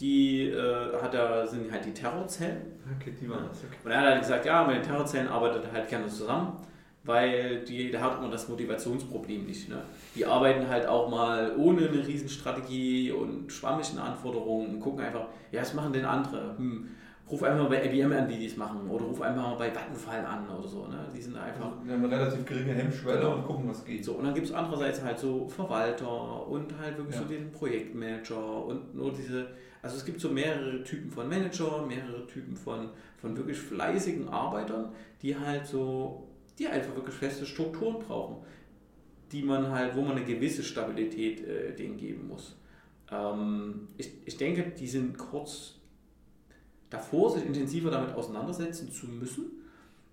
[0.00, 2.80] die äh, hat er, sind halt die Terrorzellen.
[2.98, 3.58] Okay, die waren das.
[3.58, 3.76] Okay.
[3.84, 6.58] Und er hat halt gesagt, ja, mit den Terrorzellen arbeitet er halt gerne zusammen
[7.06, 9.68] weil die, da hat man das Motivationsproblem nicht.
[9.68, 9.82] Ne?
[10.14, 15.60] Die arbeiten halt auch mal ohne eine Riesenstrategie und schwammigen Anforderungen und gucken einfach, ja,
[15.60, 16.58] was machen denn andere?
[16.58, 16.88] Hm,
[17.30, 20.24] ruf einfach mal bei IBM an, die dies machen, oder ruf einfach mal bei Vattenfall
[20.24, 20.86] an oder so.
[20.88, 21.06] Ne?
[21.14, 21.72] Die sind einfach.
[21.84, 23.34] Die haben eine relativ geringe Hemmschwelle genau.
[23.36, 24.04] und gucken, was geht.
[24.04, 27.22] So, und dann gibt es andererseits halt so Verwalter und halt wirklich ja.
[27.22, 29.46] so den Projektmanager und nur diese.
[29.86, 32.88] Also es gibt so mehrere Typen von Manager, mehrere Typen von,
[33.20, 34.88] von wirklich fleißigen Arbeitern,
[35.22, 36.26] die halt so
[36.58, 38.44] die einfach wirklich feste Strukturen brauchen,
[39.30, 42.56] die man halt, wo man eine gewisse Stabilität äh, denen geben muss.
[43.12, 45.74] Ähm, ich, ich denke, die sind kurz
[46.90, 49.52] davor, sich intensiver damit auseinandersetzen zu müssen,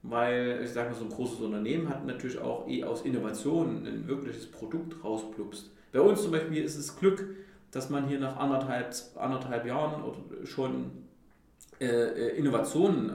[0.03, 4.07] weil ich sage mal, so ein großes Unternehmen hat natürlich auch eh aus Innovationen ein
[4.07, 5.71] wirkliches Produkt rausplupst.
[5.91, 7.25] Bei uns zum Beispiel ist es Glück,
[7.73, 10.03] dass man hier nach anderthalb, anderthalb Jahren
[10.45, 10.91] schon
[11.81, 13.13] äh, äh Innovationen äh,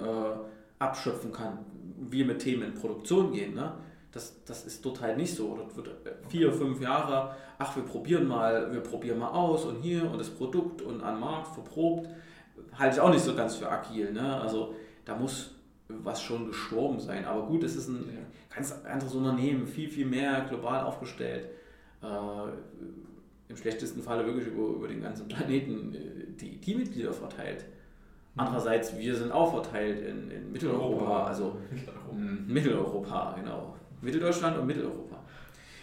[0.78, 1.58] abschöpfen kann
[1.98, 3.54] wir mit Themen in Produktion gehen.
[3.54, 3.72] Ne?
[4.12, 5.56] Das, das ist dort halt nicht so.
[5.56, 9.82] Dort wird äh, vier, fünf Jahre, ach, wir probieren mal, wir probieren mal aus und
[9.82, 12.08] hier und das Produkt und an Markt verprobt.
[12.78, 14.12] Halte ich auch nicht so ganz für agil.
[14.12, 14.40] Ne?
[14.40, 15.54] Also da muss
[15.88, 17.24] was schon gestorben sein.
[17.24, 21.48] Aber gut, es ist ein ganz anderes Unternehmen, viel, viel mehr global aufgestellt.
[22.02, 22.06] Äh,
[23.48, 27.64] Im schlechtesten Falle wirklich über, über den ganzen Planeten äh, die Teammitglieder verteilt.
[28.36, 32.14] Andererseits, wir sind auch verteilt in, in Mitteleuropa, also Mitteleuropa.
[32.14, 33.76] Mm, Mitteleuropa, genau.
[34.00, 35.16] Mitteldeutschland und Mitteleuropa.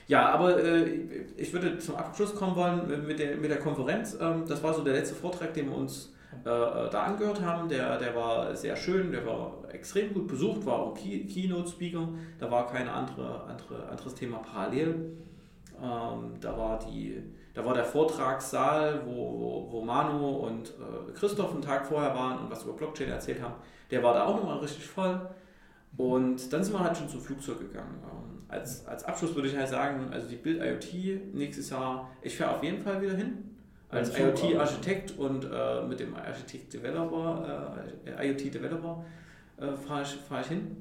[0.08, 0.86] Ja, aber äh,
[1.36, 4.18] ich würde zum Abschluss kommen wollen mit der, mit der Konferenz.
[4.22, 6.14] Ähm, das war so der letzte Vortrag, den wir uns
[6.44, 7.68] äh, da angehört haben.
[7.68, 12.08] Der, der war sehr schön, der war extrem gut besucht, war auch Key, Keynote-Speaker.
[12.40, 15.12] Da war kein andere, andere, anderes Thema parallel.
[15.82, 17.22] Ähm, da war die
[17.56, 22.40] da war der Vortragssaal, wo, wo, wo Manu und äh, Christoph einen Tag vorher waren
[22.40, 23.56] und was über Blockchain erzählt haben,
[23.90, 25.20] der war da auch nochmal richtig voll.
[25.98, 28.02] Und dann sind wir halt schon zum Flugzeug gegangen.
[28.04, 32.38] Ähm, als, als Abschluss würde ich halt sagen, also die Bild IoT nächstes Jahr, ich
[32.38, 33.56] fahre auf jeden Fall wieder hin.
[33.90, 39.06] Als IoT-Architekt und äh, mit dem Architekt-Developer, äh, IoT-Developer
[39.58, 40.76] äh, fahre ich, fahr ich hin.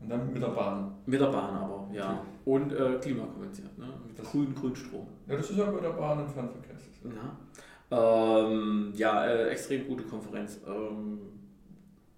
[0.00, 0.94] Und dann mit der Bahn.
[1.06, 2.12] Mit der Bahn aber, ja.
[2.12, 2.20] Okay.
[2.44, 3.86] Und äh, klimakompensiert, ne?
[4.06, 5.06] Mit das, grün, Grünstrom.
[5.26, 7.12] Ja, das ist ja bei der Bahn im Fernverkehrssystem.
[7.90, 10.60] Ja, ähm, ja äh, extrem gute Konferenz.
[10.66, 11.18] Ähm,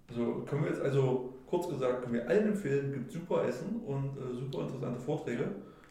[0.09, 4.17] also können wir jetzt also kurz gesagt, können wir allen empfehlen, gibt super Essen und
[4.17, 5.45] äh, super interessante Vorträge.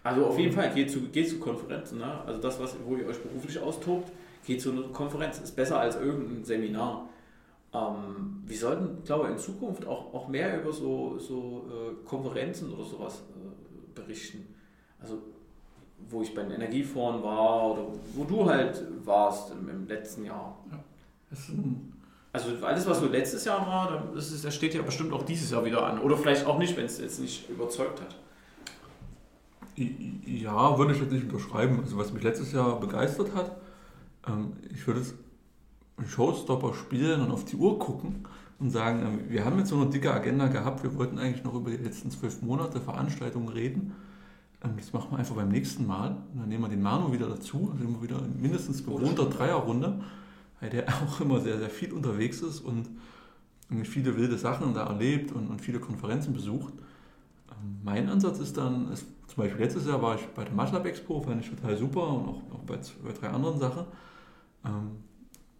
[0.04, 1.98] Also auf jeden Fall, geht zu, geht zu Konferenzen.
[1.98, 2.24] Ne?
[2.24, 4.10] Also das, was, wo ihr euch beruflich austobt,
[4.46, 5.40] geht zu einer Konferenz.
[5.40, 7.08] Ist besser als irgendein Seminar.
[7.72, 12.72] Ähm, wir sollten, glaube ich, in Zukunft auch, auch mehr über so, so äh, Konferenzen
[12.72, 14.54] oder sowas äh, berichten.
[15.00, 15.18] Also
[16.10, 17.82] wo ich bei den Energieforen war oder
[18.14, 20.56] wo du halt warst im, im letzten Jahr.
[20.70, 20.78] Ja.
[22.32, 25.50] also alles, was so letztes Jahr war, das, ist, das steht ja bestimmt auch dieses
[25.50, 26.00] Jahr wieder an.
[26.00, 28.16] Oder vielleicht auch nicht, wenn es jetzt nicht überzeugt hat.
[29.76, 31.80] Ja, würde ich jetzt nicht unterschreiben.
[31.80, 33.56] Also was mich letztes Jahr begeistert hat,
[34.26, 35.14] ähm, ich würde es
[36.06, 38.26] Showstopper spielen und auf die Uhr gucken
[38.58, 41.54] und sagen, ähm, wir haben jetzt so eine dicke Agenda gehabt, wir wollten eigentlich noch
[41.54, 43.94] über die letzten zwölf Monate Veranstaltungen reden.
[44.64, 46.10] Ähm, das machen wir einfach beim nächsten Mal.
[46.32, 50.00] Und dann nehmen wir den Manu wieder dazu, also immer wieder in mindestens gewohnter Dreierrunde,
[50.60, 52.88] weil der auch immer sehr, sehr viel unterwegs ist und
[53.84, 56.72] viele wilde Sachen da erlebt und, und viele Konferenzen besucht.
[57.84, 61.20] Mein Ansatz ist dann, ist zum Beispiel letztes Jahr war ich bei der MATLAB Expo,
[61.20, 63.84] fand ich total super und auch, auch bei, bei, drei anderen Sachen.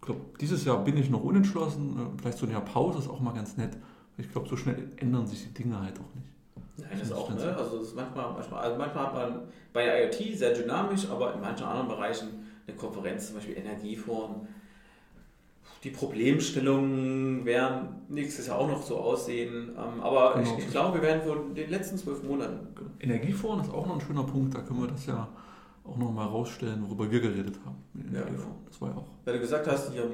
[0.09, 1.95] Ich glaube, dieses Jahr bin ich noch unentschlossen.
[1.95, 3.77] Äh, vielleicht so ein Jahr Pause ist auch mal ganz nett.
[4.17, 6.27] Ich glaube, so schnell ändern sich die Dinge halt auch nicht.
[6.77, 7.55] Nein, das, das auch, ne?
[7.55, 9.41] Also manchmal, manchmal, also manchmal hat man
[9.71, 12.27] bei IoT sehr dynamisch, aber in manchen anderen Bereichen
[12.65, 14.47] eine Konferenz, zum Beispiel Energieforen,
[15.83, 19.69] die Problemstellungen werden nächstes Jahr auch noch so aussehen.
[19.77, 20.57] Ähm, aber genau.
[20.57, 22.67] ich, ich, glaube, wir werden von den letzten zwölf Monaten.
[22.99, 25.27] Energiefonds ist auch noch ein schöner Punkt, da können wir das ja
[25.83, 27.77] auch noch mal rausstellen, worüber wir geredet haben.
[28.11, 28.55] Ja, genau.
[28.67, 29.07] Das war ja auch.
[29.29, 30.09] Weil du gesagt hast, hier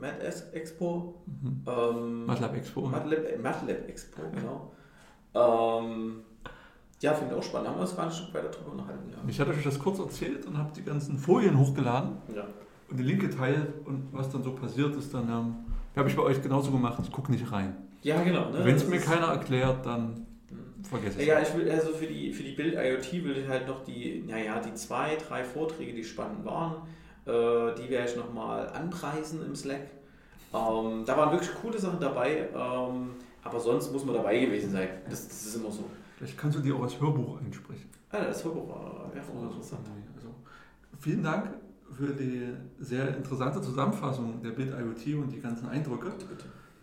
[0.00, 0.16] Mad
[0.52, 1.22] Expo.
[1.26, 1.62] Mhm.
[1.66, 2.86] Ähm, MATLAB Expo.
[2.86, 4.72] MATLAB, MATLAB Expo, genau.
[5.34, 6.20] Ähm,
[7.00, 7.68] ja, finde ich auch spannend.
[7.68, 9.10] Haben wir uns gar ein Stück weiter drüber unterhalten.
[9.10, 9.18] Ja.
[9.26, 12.18] Ich hatte euch das kurz erzählt und habe die ganzen Folien hochgeladen.
[12.34, 12.46] Ja
[12.90, 15.54] und den Link geteilt und was dann so passiert ist, dann ähm,
[15.96, 17.76] habe ich bei euch genauso gemacht, ich gucke nicht rein.
[18.02, 18.50] Ja, genau.
[18.50, 18.64] Ne?
[18.64, 20.26] Wenn es mir keiner erklärt, dann
[20.82, 23.68] vergesse ich Ja, ich will, also für die, für die Bild IoT will ich halt
[23.68, 26.86] noch die, naja, die zwei, drei Vorträge, die spannend waren, äh,
[27.74, 29.88] die werde ich nochmal anpreisen im Slack.
[30.52, 33.10] Ähm, da waren wirklich coole Sachen dabei, ähm,
[33.42, 34.88] aber sonst muss man dabei gewesen sein.
[35.08, 35.84] Das, das ist immer so.
[36.16, 37.88] Vielleicht kannst du dir auch als Hörbuch einsprechen.
[38.10, 39.86] Ah, das Hörbuch war ja, auch interessant.
[40.16, 40.28] Also,
[40.98, 41.54] vielen Dank
[41.96, 46.12] für die sehr interessante Zusammenfassung der Bild IoT und die ganzen Eindrücke.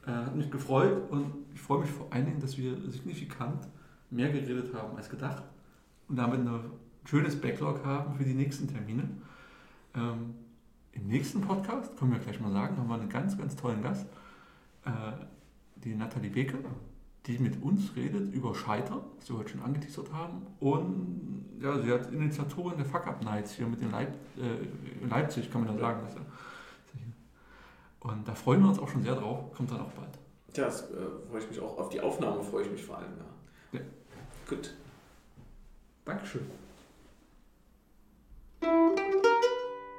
[0.06, 3.68] Äh, hat mich gefreut und ich freue mich vor allen Dingen, dass wir signifikant
[4.10, 5.44] mehr geredet haben als gedacht
[6.08, 6.60] und damit ein
[7.04, 9.04] schönes Backlog haben für die nächsten Termine.
[9.98, 10.36] Ähm,
[10.92, 14.06] Im nächsten Podcast, können wir gleich mal sagen, haben wir einen ganz, ganz tollen Gast,
[14.86, 14.90] äh,
[15.76, 16.58] die Nathalie Beke,
[17.26, 20.46] die mit uns redet über Scheitern, was wir heute schon angeteasert haben.
[20.60, 25.52] Und ja, sie hat Initiatorin der Fuck Up Nights hier mit den Leip äh, Leipzig,
[25.52, 26.08] kann man dann sagen.
[28.00, 30.18] Und da freuen wir uns auch schon sehr drauf, kommt dann auch bald.
[30.56, 30.96] Ja, das äh,
[31.30, 31.78] freue ich mich auch.
[31.78, 33.12] Auf die Aufnahme freue ich mich vor allem.
[33.74, 33.80] Ja.
[33.80, 33.86] ja.
[34.48, 34.74] Gut.
[36.06, 36.48] Dankeschön.